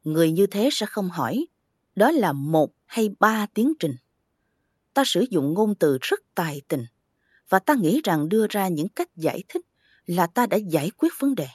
Người 0.04 0.32
như 0.32 0.46
thế 0.46 0.68
sẽ 0.72 0.86
không 0.86 1.10
hỏi, 1.10 1.46
đó 1.96 2.10
là 2.10 2.32
một 2.32 2.72
hay 2.86 3.10
ba 3.20 3.46
tiến 3.54 3.72
trình. 3.78 3.96
Ta 4.94 5.02
sử 5.06 5.24
dụng 5.30 5.54
ngôn 5.54 5.74
từ 5.74 5.98
rất 6.00 6.20
tài 6.34 6.62
tình, 6.68 6.84
và 7.48 7.58
ta 7.58 7.74
nghĩ 7.74 8.00
rằng 8.04 8.28
đưa 8.28 8.46
ra 8.50 8.68
những 8.68 8.88
cách 8.88 9.16
giải 9.16 9.42
thích 9.48 9.66
là 10.06 10.26
ta 10.26 10.46
đã 10.46 10.56
giải 10.56 10.90
quyết 10.90 11.12
vấn 11.18 11.34
đề. 11.34 11.48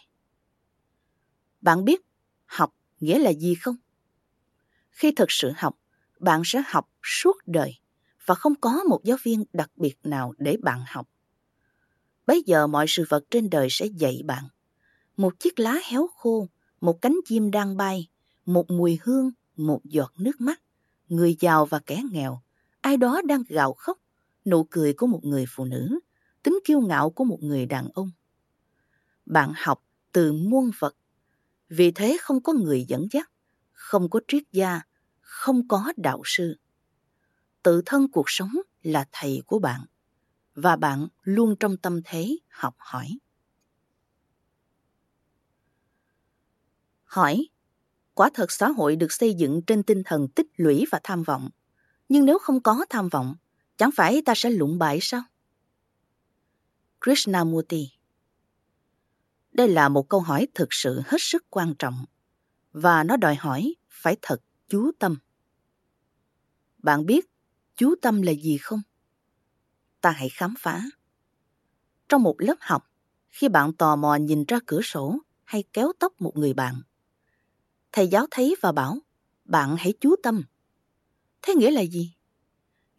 Bạn 1.62 1.86
biết 1.86 2.02
học 2.46 2.76
nghĩa 3.00 3.20
là 3.20 3.34
gì 3.34 3.56
không? 3.56 3.76
Khi 4.90 5.12
thực 5.12 5.32
sự 5.32 5.52
học, 5.56 5.78
bạn 6.24 6.42
sẽ 6.46 6.64
học 6.68 6.90
suốt 7.04 7.38
đời 7.46 7.80
và 8.26 8.36
không 8.36 8.56
có 8.56 8.84
một 8.90 9.04
giáo 9.04 9.18
viên 9.24 9.44
đặc 9.54 9.72
biệt 9.76 9.96
nào 10.04 10.34
để 10.38 10.58
bạn 10.62 10.84
học. 10.88 11.10
Bây 12.28 12.44
giờ 12.46 12.68
mọi 12.68 12.86
sự 12.88 13.06
vật 13.10 13.24
trên 13.32 13.50
đời 13.50 13.68
sẽ 13.70 13.86
dạy 13.86 14.22
bạn. 14.26 14.44
Một 15.18 15.40
chiếc 15.40 15.60
lá 15.60 15.80
héo 15.84 16.08
khô, 16.08 16.48
một 16.82 17.02
cánh 17.02 17.16
chim 17.26 17.52
đang 17.52 17.78
bay, 17.78 18.10
một 18.46 18.72
mùi 18.72 19.00
hương, 19.04 19.32
một 19.56 19.82
giọt 19.84 20.14
nước 20.18 20.42
mắt, 20.42 20.62
người 21.10 21.36
giàu 21.40 21.66
và 21.66 21.80
kẻ 21.80 22.04
nghèo, 22.12 22.42
ai 22.82 22.98
đó 22.98 23.22
đang 23.26 23.44
gào 23.48 23.74
khóc, 23.74 23.98
nụ 24.46 24.64
cười 24.64 24.94
của 24.94 25.08
một 25.08 25.20
người 25.24 25.46
phụ 25.50 25.66
nữ, 25.66 26.00
tính 26.44 26.60
kiêu 26.66 26.82
ngạo 26.82 27.10
của 27.10 27.24
một 27.24 27.38
người 27.42 27.66
đàn 27.66 27.88
ông. 27.94 28.12
Bạn 29.26 29.54
học 29.56 29.84
từ 30.12 30.34
muôn 30.34 30.72
vật, 30.80 30.96
vì 31.70 31.92
thế 31.92 32.18
không 32.22 32.44
có 32.44 32.54
người 32.54 32.86
dẫn 32.88 33.08
dắt, 33.12 33.32
không 33.72 34.10
có 34.10 34.20
triết 34.28 34.44
gia, 34.52 34.82
không 35.34 35.68
có 35.68 35.94
đạo 35.98 36.22
sư. 36.26 36.58
Tự 37.64 37.82
thân 37.86 38.08
cuộc 38.12 38.26
sống 38.28 38.52
là 38.82 39.06
thầy 39.12 39.42
của 39.46 39.60
bạn, 39.60 39.86
và 40.56 40.76
bạn 40.76 41.08
luôn 41.22 41.56
trong 41.60 41.78
tâm 41.78 42.02
thế 42.06 42.38
học 42.50 42.76
hỏi. 42.78 43.18
Hỏi, 47.04 47.48
quả 48.14 48.30
thật 48.34 48.52
xã 48.52 48.68
hội 48.68 48.96
được 48.96 49.12
xây 49.12 49.34
dựng 49.34 49.62
trên 49.68 49.84
tinh 49.84 50.02
thần 50.06 50.28
tích 50.28 50.48
lũy 50.56 50.86
và 50.92 51.00
tham 51.04 51.24
vọng. 51.24 51.50
Nhưng 52.10 52.26
nếu 52.26 52.40
không 52.40 52.64
có 52.64 52.86
tham 52.90 53.10
vọng, 53.10 53.36
chẳng 53.78 53.92
phải 53.96 54.22
ta 54.26 54.34
sẽ 54.36 54.50
lụng 54.50 54.78
bại 54.78 55.00
sao? 55.02 55.22
Krishnamurti 57.02 57.90
Đây 59.52 59.68
là 59.68 59.90
một 59.90 60.10
câu 60.10 60.20
hỏi 60.20 60.48
thực 60.54 60.68
sự 60.72 61.02
hết 61.06 61.18
sức 61.20 61.46
quan 61.50 61.76
trọng 61.80 62.06
và 62.72 63.04
nó 63.04 63.18
đòi 63.18 63.36
hỏi 63.36 63.76
phải 63.90 64.18
thật 64.22 64.38
chú 64.68 64.92
tâm. 65.00 65.16
Bạn 66.78 67.06
biết 67.06 67.30
chú 67.76 67.96
tâm 68.02 68.22
là 68.22 68.32
gì 68.32 68.58
không? 68.58 68.82
Ta 70.02 70.12
hãy 70.12 70.30
khám 70.30 70.54
phá. 70.60 70.82
Trong 72.10 72.24
một 72.24 72.36
lớp 72.38 72.56
học, 72.60 72.92
khi 73.30 73.50
bạn 73.50 73.74
tò 73.74 73.96
mò 73.96 74.16
nhìn 74.16 74.46
ra 74.48 74.60
cửa 74.66 74.82
sổ 74.84 75.18
hay 75.44 75.64
kéo 75.74 75.92
tóc 76.00 76.14
một 76.20 76.38
người 76.38 76.54
bạn, 76.54 76.82
thầy 77.92 78.08
giáo 78.08 78.26
thấy 78.32 78.56
và 78.62 78.72
bảo, 78.72 78.98
bạn 79.46 79.76
hãy 79.80 79.94
chú 80.02 80.16
tâm. 80.24 80.44
Thế 81.42 81.56
nghĩa 81.56 81.72
là 81.72 81.82
gì? 81.82 82.14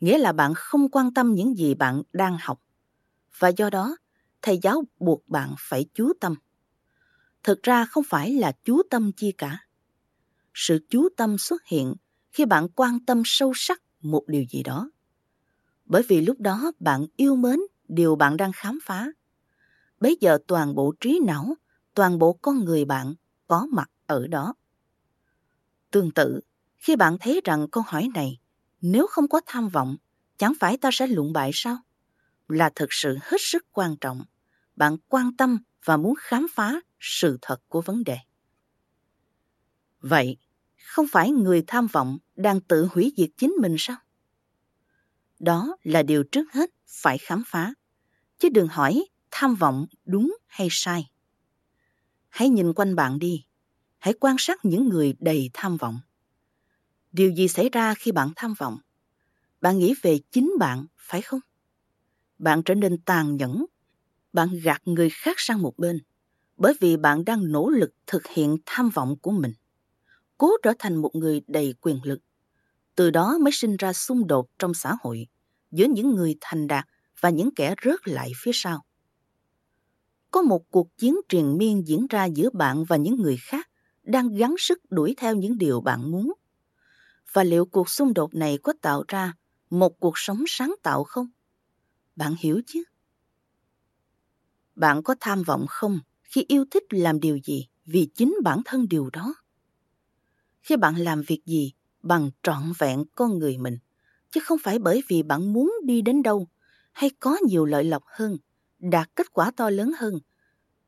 Nghĩa 0.01 0.19
là 0.19 0.33
bạn 0.33 0.53
không 0.55 0.89
quan 0.89 1.15
tâm 1.15 1.35
những 1.35 1.55
gì 1.59 1.75
bạn 1.75 2.03
đang 2.13 2.39
học. 2.41 2.63
Và 3.39 3.49
do 3.49 3.71
đó, 3.71 3.97
thầy 4.43 4.59
giáo 4.63 4.85
buộc 4.99 5.29
bạn 5.29 5.55
phải 5.59 5.87
chú 5.95 6.13
tâm. 6.21 6.35
Thực 7.43 7.63
ra 7.63 7.85
không 7.85 8.05
phải 8.05 8.33
là 8.33 8.53
chú 8.65 8.83
tâm 8.91 9.13
chi 9.13 9.33
cả. 9.33 9.64
Sự 10.55 10.79
chú 10.91 11.09
tâm 11.17 11.39
xuất 11.39 11.65
hiện 11.65 11.95
khi 12.33 12.45
bạn 12.45 12.69
quan 12.77 13.05
tâm 13.05 13.23
sâu 13.25 13.53
sắc 13.55 13.83
một 14.01 14.23
điều 14.27 14.45
gì 14.51 14.63
đó. 14.63 14.91
Bởi 15.85 16.03
vì 16.09 16.21
lúc 16.21 16.41
đó 16.41 16.73
bạn 16.79 17.07
yêu 17.17 17.37
mến 17.37 17.61
điều 17.89 18.17
bạn 18.17 18.37
đang 18.37 18.53
khám 18.53 18.79
phá. 18.85 19.07
Bấy 20.01 20.19
giờ 20.21 20.39
toàn 20.47 20.75
bộ 20.75 20.95
trí 21.01 21.21
não, 21.27 21.55
toàn 21.95 22.19
bộ 22.19 22.33
con 22.33 22.65
người 22.65 22.85
bạn 22.85 23.15
có 23.47 23.67
mặt 23.73 23.91
ở 24.07 24.27
đó. 24.27 24.55
Tương 25.91 26.11
tự, 26.11 26.41
khi 26.77 26.97
bạn 26.97 27.17
thấy 27.21 27.41
rằng 27.45 27.67
câu 27.73 27.85
hỏi 27.87 28.09
này, 28.15 28.41
nếu 28.81 29.07
không 29.07 29.29
có 29.29 29.41
tham 29.47 29.69
vọng, 29.69 29.97
chẳng 30.37 30.53
phải 30.61 30.77
ta 30.77 30.91
sẽ 30.93 31.07
lụng 31.07 31.33
bại 31.33 31.51
sao? 31.55 31.77
Là 32.49 32.71
thực 32.75 32.89
sự 32.91 33.19
hết 33.23 33.37
sức 33.41 33.67
quan 33.73 33.97
trọng. 33.97 34.25
Bạn 34.77 34.97
quan 35.09 35.37
tâm 35.37 35.59
và 35.85 35.97
muốn 35.97 36.15
khám 36.19 36.47
phá 36.55 36.81
sự 37.01 37.39
thật 37.43 37.57
của 37.69 37.81
vấn 37.81 38.05
đề. 38.05 38.19
Vậy, 40.01 40.37
không 40.85 41.07
phải 41.09 41.31
người 41.31 41.65
tham 41.67 41.87
vọng 41.87 42.19
đang 42.37 42.61
tự 42.61 42.89
hủy 42.93 43.13
diệt 43.17 43.31
chính 43.37 43.55
mình 43.61 43.77
sao? 43.79 43.97
Đó 45.39 45.77
là 45.83 46.03
điều 46.03 46.25
trước 46.33 46.53
hết 46.53 46.71
phải 46.87 47.19
khám 47.19 47.43
phá, 47.47 47.75
chứ 48.39 48.49
đừng 48.49 48.69
hỏi 48.69 49.05
tham 49.31 49.55
vọng 49.55 49.87
đúng 50.05 50.37
hay 50.47 50.69
sai. 50.71 51.11
Hãy 52.29 52.49
nhìn 52.49 52.73
quanh 52.73 52.95
bạn 52.95 53.19
đi, 53.19 53.45
hãy 53.99 54.15
quan 54.21 54.37
sát 54.39 54.65
những 54.65 54.89
người 54.89 55.15
đầy 55.21 55.51
tham 55.53 55.77
vọng. 55.77 56.01
Điều 57.13 57.31
gì 57.31 57.49
xảy 57.49 57.69
ra 57.73 57.95
khi 57.95 58.13
bạn 58.13 58.31
tham 58.37 58.55
vọng? 58.59 58.79
Bạn 59.61 59.79
nghĩ 59.79 59.95
về 60.03 60.19
chính 60.31 60.53
bạn, 60.59 60.87
phải 60.99 61.23
không? 61.23 61.41
Bạn 62.39 62.63
trở 62.63 62.75
nên 62.75 62.99
tàn 62.99 63.37
nhẫn, 63.37 63.65
bạn 64.33 64.49
gạt 64.63 64.83
người 64.85 65.11
khác 65.11 65.35
sang 65.39 65.63
một 65.63 65.79
bên, 65.79 65.99
bởi 66.57 66.75
vì 66.81 66.97
bạn 66.97 67.25
đang 67.25 67.53
nỗ 67.53 67.69
lực 67.69 67.95
thực 68.07 68.27
hiện 68.27 68.57
tham 68.67 68.91
vọng 68.91 69.17
của 69.23 69.31
mình. 69.31 69.53
Cố 70.39 70.51
trở 70.63 70.73
thành 70.79 70.97
một 70.97 71.15
người 71.15 71.43
đầy 71.47 71.75
quyền 71.81 72.01
lực. 72.05 72.19
Từ 72.97 73.11
đó 73.11 73.39
mới 73.41 73.53
sinh 73.53 73.77
ra 73.77 73.93
xung 73.93 74.27
đột 74.27 74.49
trong 74.59 74.75
xã 74.75 74.97
hội 75.01 75.27
giữa 75.71 75.87
những 75.87 76.15
người 76.15 76.37
thành 76.41 76.67
đạt 76.67 76.85
và 77.21 77.31
những 77.31 77.55
kẻ 77.55 77.75
rớt 77.85 78.09
lại 78.09 78.33
phía 78.43 78.51
sau. 78.55 78.85
Có 80.31 80.43
một 80.43 80.71
cuộc 80.71 80.97
chiến 80.97 81.17
triền 81.29 81.59
miên 81.59 81.87
diễn 81.87 82.07
ra 82.11 82.25
giữa 82.25 82.51
bạn 82.51 82.85
và 82.85 82.97
những 82.97 83.17
người 83.17 83.37
khác 83.41 83.69
đang 84.03 84.29
gắng 84.29 84.55
sức 84.59 84.79
đuổi 84.91 85.15
theo 85.17 85.35
những 85.35 85.59
điều 85.59 85.81
bạn 85.81 86.11
muốn. 86.11 86.33
Và 87.33 87.45
liệu 87.45 87.67
cuộc 87.67 87.89
xung 87.89 88.15
đột 88.15 88.35
này 88.35 88.59
có 88.63 88.73
tạo 88.83 89.05
ra 89.09 89.33
một 89.71 90.01
cuộc 90.01 90.19
sống 90.19 90.45
sáng 90.47 90.75
tạo 90.83 91.05
không? 91.05 91.27
Bạn 92.17 92.35
hiểu 92.39 92.63
chứ? 92.67 92.83
Bạn 94.75 95.03
có 95.03 95.15
tham 95.21 95.43
vọng 95.43 95.67
không 95.69 96.01
khi 96.23 96.45
yêu 96.49 96.65
thích 96.71 96.83
làm 96.91 97.21
điều 97.21 97.39
gì 97.45 97.69
vì 97.85 98.09
chính 98.15 98.37
bản 98.45 98.63
thân 98.65 98.89
điều 98.89 99.11
đó? 99.11 99.35
Khi 100.65 100.77
bạn 100.77 100.97
làm 100.97 101.23
việc 101.23 101.41
gì 101.47 101.73
bằng 102.03 102.31
trọn 102.43 102.63
vẹn 102.79 103.05
con 103.17 103.39
người 103.39 103.59
mình, 103.59 103.79
chứ 104.31 104.41
không 104.45 104.59
phải 104.63 104.79
bởi 104.79 105.03
vì 105.09 105.23
bạn 105.23 105.53
muốn 105.53 105.73
đi 105.85 106.03
đến 106.03 106.23
đâu 106.23 106.49
hay 106.93 107.11
có 107.21 107.37
nhiều 107.49 107.65
lợi 107.65 107.85
lộc 107.85 108.03
hơn, 108.07 108.37
đạt 108.79 109.17
kết 109.17 109.33
quả 109.33 109.51
to 109.57 109.71
lớn 109.71 109.93
hơn, 109.99 110.21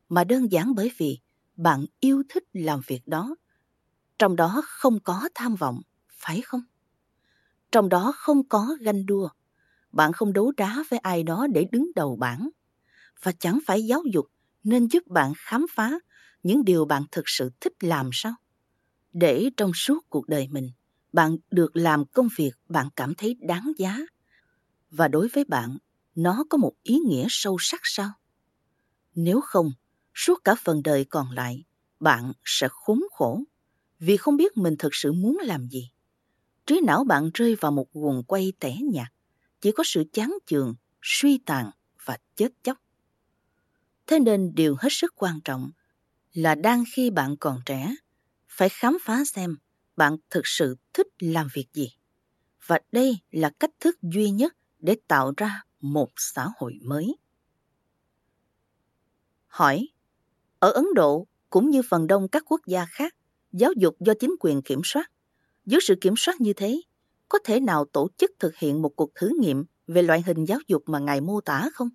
mà 0.09 0.23
đơn 0.23 0.51
giản 0.51 0.75
bởi 0.75 0.91
vì 0.97 1.19
bạn 1.57 1.85
yêu 1.99 2.23
thích 2.29 2.43
làm 2.53 2.81
việc 2.87 3.01
đó. 3.07 3.35
Trong 4.19 4.35
đó 4.35 4.63
không 4.67 4.99
có 5.03 5.29
tham 5.35 5.55
vọng, 5.55 5.81
phải 6.13 6.41
không? 6.41 6.61
Trong 7.71 7.89
đó 7.89 8.13
không 8.15 8.47
có 8.49 8.75
ganh 8.81 9.05
đua. 9.05 9.29
Bạn 9.91 10.13
không 10.13 10.33
đấu 10.33 10.51
đá 10.57 10.83
với 10.89 10.99
ai 10.99 11.23
đó 11.23 11.47
để 11.53 11.65
đứng 11.71 11.91
đầu 11.95 12.15
bảng. 12.15 12.49
Và 13.23 13.33
chẳng 13.39 13.59
phải 13.67 13.83
giáo 13.85 14.03
dục 14.13 14.25
nên 14.63 14.87
giúp 14.87 15.07
bạn 15.07 15.33
khám 15.37 15.65
phá 15.75 15.91
những 16.43 16.65
điều 16.65 16.85
bạn 16.85 17.03
thực 17.11 17.23
sự 17.27 17.51
thích 17.61 17.73
làm 17.83 18.09
sao? 18.13 18.33
Để 19.19 19.49
trong 19.57 19.71
suốt 19.73 20.05
cuộc 20.09 20.27
đời 20.27 20.47
mình, 20.51 20.71
bạn 21.13 21.37
được 21.51 21.75
làm 21.75 22.05
công 22.05 22.27
việc 22.37 22.51
bạn 22.69 22.89
cảm 22.95 23.13
thấy 23.15 23.35
đáng 23.39 23.71
giá. 23.77 23.99
Và 24.91 25.07
đối 25.07 25.27
với 25.27 25.43
bạn, 25.43 25.77
nó 26.15 26.43
có 26.49 26.57
một 26.57 26.73
ý 26.83 26.99
nghĩa 26.99 27.25
sâu 27.29 27.57
sắc 27.59 27.81
sao? 27.83 28.09
Nếu 29.15 29.41
không, 29.41 29.71
suốt 30.13 30.43
cả 30.43 30.55
phần 30.63 30.83
đời 30.83 31.05
còn 31.05 31.31
lại, 31.31 31.63
bạn 31.99 32.33
sẽ 32.45 32.67
khốn 32.71 32.99
khổ 33.11 33.43
vì 33.99 34.17
không 34.17 34.37
biết 34.37 34.57
mình 34.57 34.75
thực 34.79 34.95
sự 34.95 35.13
muốn 35.13 35.37
làm 35.41 35.67
gì. 35.67 35.91
Trí 36.65 36.81
não 36.85 37.03
bạn 37.03 37.29
rơi 37.33 37.55
vào 37.55 37.71
một 37.71 37.93
guồng 37.93 38.23
quay 38.23 38.53
tẻ 38.59 38.77
nhạt, 38.91 39.07
chỉ 39.61 39.71
có 39.71 39.83
sự 39.85 40.03
chán 40.13 40.33
chường, 40.45 40.75
suy 41.01 41.37
tàn 41.37 41.71
và 42.05 42.17
chết 42.35 42.49
chóc. 42.63 42.77
Thế 44.07 44.19
nên 44.19 44.51
điều 44.55 44.75
hết 44.79 44.89
sức 44.91 45.13
quan 45.15 45.39
trọng 45.43 45.71
là 46.33 46.55
đang 46.55 46.83
khi 46.93 47.09
bạn 47.09 47.37
còn 47.37 47.61
trẻ, 47.65 47.95
phải 48.57 48.69
khám 48.69 48.97
phá 49.01 49.23
xem 49.25 49.57
bạn 49.95 50.17
thực 50.29 50.41
sự 50.47 50.75
thích 50.93 51.07
làm 51.19 51.47
việc 51.53 51.67
gì. 51.73 51.89
Và 52.65 52.79
đây 52.91 53.17
là 53.31 53.51
cách 53.59 53.71
thức 53.79 53.97
duy 54.01 54.29
nhất 54.29 54.55
để 54.79 54.97
tạo 55.07 55.33
ra 55.37 55.63
một 55.79 56.09
xã 56.15 56.47
hội 56.57 56.73
mới. 56.81 57.17
Hỏi, 59.47 59.87
ở 60.59 60.71
Ấn 60.71 60.85
Độ 60.95 61.27
cũng 61.49 61.69
như 61.69 61.81
phần 61.89 62.07
đông 62.07 62.27
các 62.27 62.43
quốc 62.45 62.61
gia 62.67 62.85
khác, 62.85 63.15
giáo 63.51 63.71
dục 63.77 63.95
do 63.99 64.13
chính 64.19 64.35
quyền 64.39 64.61
kiểm 64.61 64.81
soát. 64.83 65.11
Dưới 65.65 65.79
sự 65.83 65.95
kiểm 66.01 66.13
soát 66.17 66.41
như 66.41 66.53
thế, 66.53 66.81
có 67.29 67.39
thể 67.43 67.59
nào 67.59 67.85
tổ 67.85 68.09
chức 68.17 68.31
thực 68.39 68.55
hiện 68.55 68.81
một 68.81 68.95
cuộc 68.95 69.15
thử 69.15 69.31
nghiệm 69.39 69.65
về 69.87 70.01
loại 70.01 70.21
hình 70.21 70.45
giáo 70.45 70.59
dục 70.67 70.83
mà 70.85 70.99
Ngài 70.99 71.21
mô 71.21 71.41
tả 71.41 71.69
không? 71.73 71.89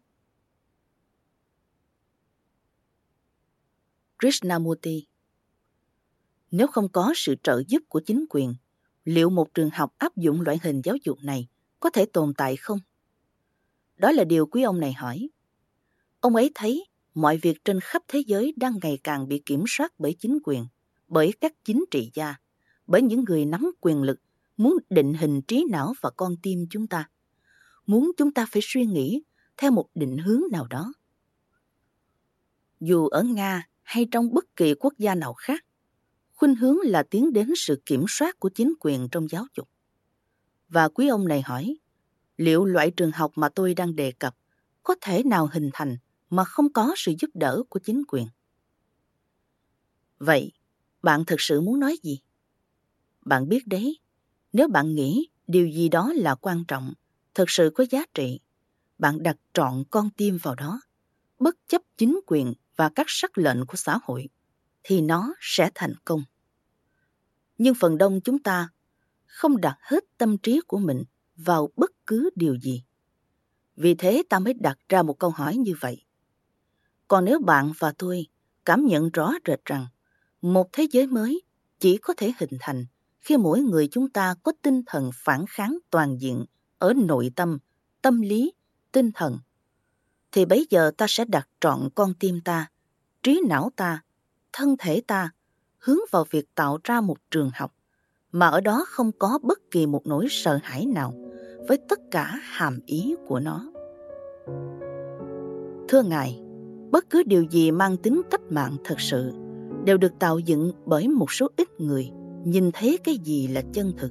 Krishnamurti 4.18 5.11
nếu 6.52 6.66
không 6.66 6.88
có 6.88 7.12
sự 7.16 7.34
trợ 7.42 7.62
giúp 7.68 7.82
của 7.88 8.00
chính 8.00 8.24
quyền, 8.30 8.54
liệu 9.04 9.30
một 9.30 9.54
trường 9.54 9.70
học 9.70 9.94
áp 9.98 10.16
dụng 10.16 10.40
loại 10.40 10.58
hình 10.62 10.80
giáo 10.84 10.96
dục 11.04 11.18
này 11.22 11.48
có 11.80 11.90
thể 11.90 12.06
tồn 12.12 12.34
tại 12.36 12.56
không? 12.56 12.78
Đó 13.96 14.12
là 14.12 14.24
điều 14.24 14.46
quý 14.46 14.62
ông 14.62 14.80
này 14.80 14.92
hỏi. 14.92 15.28
Ông 16.20 16.36
ấy 16.36 16.50
thấy 16.54 16.84
mọi 17.14 17.36
việc 17.36 17.64
trên 17.64 17.80
khắp 17.80 18.02
thế 18.08 18.22
giới 18.26 18.54
đang 18.56 18.72
ngày 18.82 18.98
càng 19.04 19.28
bị 19.28 19.42
kiểm 19.46 19.64
soát 19.68 19.92
bởi 19.98 20.16
chính 20.18 20.38
quyền, 20.44 20.66
bởi 21.08 21.32
các 21.40 21.52
chính 21.64 21.84
trị 21.90 22.10
gia, 22.14 22.34
bởi 22.86 23.02
những 23.02 23.24
người 23.24 23.44
nắm 23.44 23.70
quyền 23.80 24.02
lực 24.02 24.20
muốn 24.56 24.76
định 24.90 25.14
hình 25.14 25.42
trí 25.42 25.66
não 25.70 25.94
và 26.00 26.10
con 26.10 26.36
tim 26.42 26.66
chúng 26.70 26.86
ta, 26.86 27.08
muốn 27.86 28.12
chúng 28.16 28.32
ta 28.32 28.46
phải 28.50 28.62
suy 28.64 28.86
nghĩ 28.86 29.22
theo 29.56 29.70
một 29.70 29.88
định 29.94 30.18
hướng 30.18 30.40
nào 30.52 30.66
đó. 30.66 30.92
Dù 32.80 33.08
ở 33.08 33.22
Nga 33.22 33.68
hay 33.82 34.06
trong 34.10 34.34
bất 34.34 34.56
kỳ 34.56 34.74
quốc 34.74 34.94
gia 34.98 35.14
nào 35.14 35.34
khác, 35.34 35.64
khuynh 36.34 36.54
hướng 36.54 36.76
là 36.84 37.02
tiến 37.02 37.32
đến 37.32 37.50
sự 37.56 37.82
kiểm 37.86 38.04
soát 38.08 38.40
của 38.40 38.48
chính 38.48 38.74
quyền 38.80 39.08
trong 39.12 39.28
giáo 39.30 39.46
dục. 39.56 39.68
Và 40.68 40.88
quý 40.88 41.08
ông 41.08 41.28
này 41.28 41.42
hỏi, 41.42 41.76
liệu 42.36 42.64
loại 42.64 42.90
trường 42.90 43.12
học 43.12 43.32
mà 43.34 43.48
tôi 43.48 43.74
đang 43.74 43.96
đề 43.96 44.12
cập 44.12 44.36
có 44.82 44.94
thể 45.00 45.22
nào 45.22 45.48
hình 45.52 45.70
thành 45.72 45.96
mà 46.30 46.44
không 46.44 46.72
có 46.72 46.94
sự 46.96 47.12
giúp 47.20 47.30
đỡ 47.34 47.62
của 47.68 47.78
chính 47.78 48.02
quyền? 48.08 48.26
Vậy, 50.18 50.52
bạn 51.02 51.24
thực 51.24 51.40
sự 51.40 51.60
muốn 51.60 51.80
nói 51.80 51.96
gì? 52.02 52.20
Bạn 53.20 53.48
biết 53.48 53.66
đấy, 53.66 53.98
nếu 54.52 54.68
bạn 54.68 54.94
nghĩ 54.94 55.28
điều 55.46 55.68
gì 55.68 55.88
đó 55.88 56.12
là 56.16 56.34
quan 56.34 56.64
trọng, 56.68 56.94
thực 57.34 57.50
sự 57.50 57.70
có 57.74 57.84
giá 57.90 58.04
trị, 58.14 58.40
bạn 58.98 59.22
đặt 59.22 59.36
trọn 59.54 59.84
con 59.90 60.10
tim 60.10 60.38
vào 60.42 60.54
đó, 60.54 60.80
bất 61.38 61.56
chấp 61.68 61.82
chính 61.96 62.20
quyền 62.26 62.54
và 62.76 62.88
các 62.94 63.06
sắc 63.08 63.38
lệnh 63.38 63.66
của 63.66 63.76
xã 63.76 63.98
hội, 64.02 64.28
thì 64.84 65.00
nó 65.00 65.34
sẽ 65.40 65.70
thành 65.74 65.94
công. 66.04 66.22
Nhưng 67.58 67.74
phần 67.74 67.98
đông 67.98 68.20
chúng 68.20 68.38
ta 68.38 68.68
không 69.26 69.60
đặt 69.60 69.78
hết 69.80 70.04
tâm 70.18 70.38
trí 70.38 70.60
của 70.66 70.78
mình 70.78 71.04
vào 71.36 71.68
bất 71.76 71.90
cứ 72.06 72.30
điều 72.34 72.56
gì. 72.56 72.84
Vì 73.76 73.94
thế 73.94 74.22
ta 74.28 74.38
mới 74.38 74.54
đặt 74.54 74.78
ra 74.88 75.02
một 75.02 75.18
câu 75.18 75.30
hỏi 75.30 75.56
như 75.56 75.74
vậy. 75.80 76.04
Còn 77.08 77.24
nếu 77.24 77.38
bạn 77.38 77.72
và 77.78 77.92
tôi 77.98 78.26
cảm 78.64 78.86
nhận 78.86 79.10
rõ 79.10 79.32
rệt 79.46 79.64
rằng 79.64 79.86
một 80.42 80.68
thế 80.72 80.86
giới 80.90 81.06
mới 81.06 81.42
chỉ 81.78 81.98
có 81.98 82.14
thể 82.16 82.32
hình 82.38 82.58
thành 82.60 82.86
khi 83.20 83.36
mỗi 83.36 83.60
người 83.60 83.88
chúng 83.90 84.10
ta 84.10 84.34
có 84.42 84.52
tinh 84.62 84.82
thần 84.86 85.10
phản 85.14 85.44
kháng 85.48 85.78
toàn 85.90 86.20
diện 86.20 86.44
ở 86.78 86.94
nội 86.96 87.30
tâm, 87.36 87.58
tâm 88.02 88.20
lý, 88.20 88.52
tinh 88.92 89.10
thần, 89.14 89.38
thì 90.32 90.44
bấy 90.44 90.66
giờ 90.70 90.90
ta 90.98 91.06
sẽ 91.08 91.24
đặt 91.24 91.48
trọn 91.60 91.88
con 91.94 92.14
tim 92.14 92.40
ta 92.40 92.70
trí 93.22 93.40
não 93.48 93.70
ta, 93.76 94.02
thân 94.52 94.76
thể 94.78 95.02
ta 95.06 95.30
hướng 95.78 95.98
vào 96.10 96.24
việc 96.30 96.54
tạo 96.54 96.78
ra 96.84 97.00
một 97.00 97.16
trường 97.30 97.50
học 97.54 97.74
mà 98.32 98.48
ở 98.48 98.60
đó 98.60 98.84
không 98.88 99.12
có 99.18 99.38
bất 99.42 99.58
kỳ 99.70 99.86
một 99.86 100.06
nỗi 100.06 100.26
sợ 100.30 100.58
hãi 100.62 100.86
nào 100.86 101.12
với 101.68 101.78
tất 101.88 102.00
cả 102.10 102.38
hàm 102.42 102.80
ý 102.86 103.14
của 103.26 103.40
nó. 103.40 103.72
Thưa 105.88 106.02
Ngài, 106.02 106.40
bất 106.90 107.10
cứ 107.10 107.22
điều 107.22 107.42
gì 107.42 107.70
mang 107.70 107.96
tính 107.96 108.22
cách 108.30 108.40
mạng 108.50 108.76
thật 108.84 109.00
sự 109.00 109.32
đều 109.84 109.96
được 109.96 110.12
tạo 110.18 110.38
dựng 110.38 110.72
bởi 110.86 111.08
một 111.08 111.32
số 111.32 111.48
ít 111.56 111.80
người 111.80 112.10
nhìn 112.44 112.70
thấy 112.72 112.98
cái 113.04 113.18
gì 113.24 113.48
là 113.48 113.62
chân 113.72 113.92
thực 113.98 114.10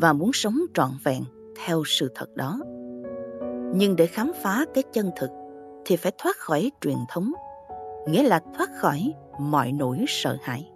và 0.00 0.12
muốn 0.12 0.30
sống 0.32 0.60
trọn 0.74 0.90
vẹn 1.04 1.24
theo 1.64 1.82
sự 1.86 2.12
thật 2.14 2.36
đó. 2.36 2.60
Nhưng 3.74 3.96
để 3.96 4.06
khám 4.06 4.32
phá 4.42 4.64
cái 4.74 4.84
chân 4.92 5.10
thực 5.16 5.30
thì 5.84 5.96
phải 5.96 6.12
thoát 6.18 6.36
khỏi 6.36 6.72
truyền 6.80 6.96
thống, 7.08 7.32
nghĩa 8.08 8.22
là 8.22 8.40
thoát 8.56 8.70
khỏi 8.80 9.12
mọi 9.38 9.72
nỗi 9.72 10.04
sợ 10.08 10.36
hãi. 10.42 10.70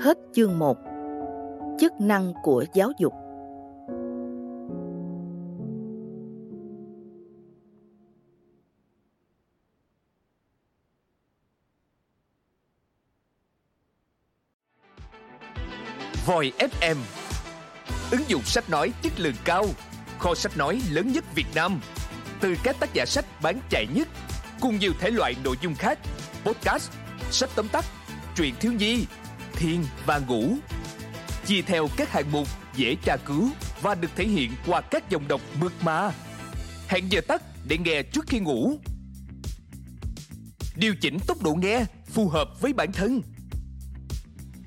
Hết 0.00 0.18
chương 0.32 0.58
1 0.58 0.76
Chức 1.80 1.92
năng 2.00 2.32
của 2.42 2.64
giáo 2.74 2.92
dục. 2.98 3.12
Voi 16.26 16.52
FM 16.58 16.96
Ứng 18.10 18.20
dụng 18.28 18.42
sách 18.42 18.70
nói 18.70 18.92
chất 19.02 19.12
lượng 19.20 19.34
cao. 19.44 19.64
Kho 20.18 20.34
sách 20.34 20.56
nói 20.56 20.80
lớn 20.90 21.12
nhất 21.12 21.24
Việt 21.34 21.46
Nam. 21.54 21.80
Từ 22.40 22.54
các 22.62 22.76
tác 22.80 22.94
giả 22.94 23.04
sách 23.06 23.24
bán 23.42 23.60
chạy 23.70 23.86
nhất. 23.94 24.08
Cùng 24.60 24.78
nhiều 24.78 24.92
thể 25.00 25.10
loại 25.10 25.34
nội 25.44 25.56
dung 25.62 25.74
khác. 25.74 25.98
Podcast, 26.44 26.90
sách 27.30 27.50
tóm 27.54 27.68
tắt, 27.68 27.84
truyện 28.36 28.54
thiếu 28.60 28.72
nhi, 28.72 29.06
thiên 29.52 29.84
và 30.06 30.18
ngủ. 30.18 30.56
Chia 31.46 31.62
theo 31.62 31.88
các 31.96 32.12
hạng 32.12 32.32
mục 32.32 32.48
dễ 32.74 32.96
tra 33.04 33.16
cứu 33.16 33.48
Và 33.82 33.94
được 33.94 34.10
thể 34.16 34.24
hiện 34.24 34.52
qua 34.66 34.80
các 34.80 35.10
dòng 35.10 35.28
đọc 35.28 35.40
mượt 35.60 35.72
mà. 35.80 36.10
Hẹn 36.88 37.12
giờ 37.12 37.20
tắt 37.28 37.42
để 37.68 37.78
nghe 37.78 38.02
trước 38.02 38.24
khi 38.28 38.38
ngủ. 38.38 38.78
Điều 40.76 40.94
chỉnh 41.00 41.18
tốc 41.26 41.42
độ 41.42 41.54
nghe 41.54 41.84
phù 42.06 42.28
hợp 42.28 42.60
với 42.60 42.72
bản 42.72 42.92
thân. 42.92 43.22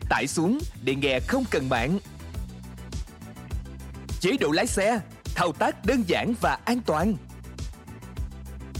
Tải 0.09 0.27
xuống 0.27 0.59
để 0.83 0.95
nghe 0.95 1.19
không 1.19 1.43
cần 1.51 1.69
mạng. 1.69 1.99
Chế 4.19 4.31
độ 4.39 4.51
lái 4.51 4.67
xe, 4.67 4.99
thao 5.35 5.51
tác 5.51 5.85
đơn 5.85 6.03
giản 6.07 6.33
và 6.41 6.59
an 6.65 6.81
toàn. 6.85 7.15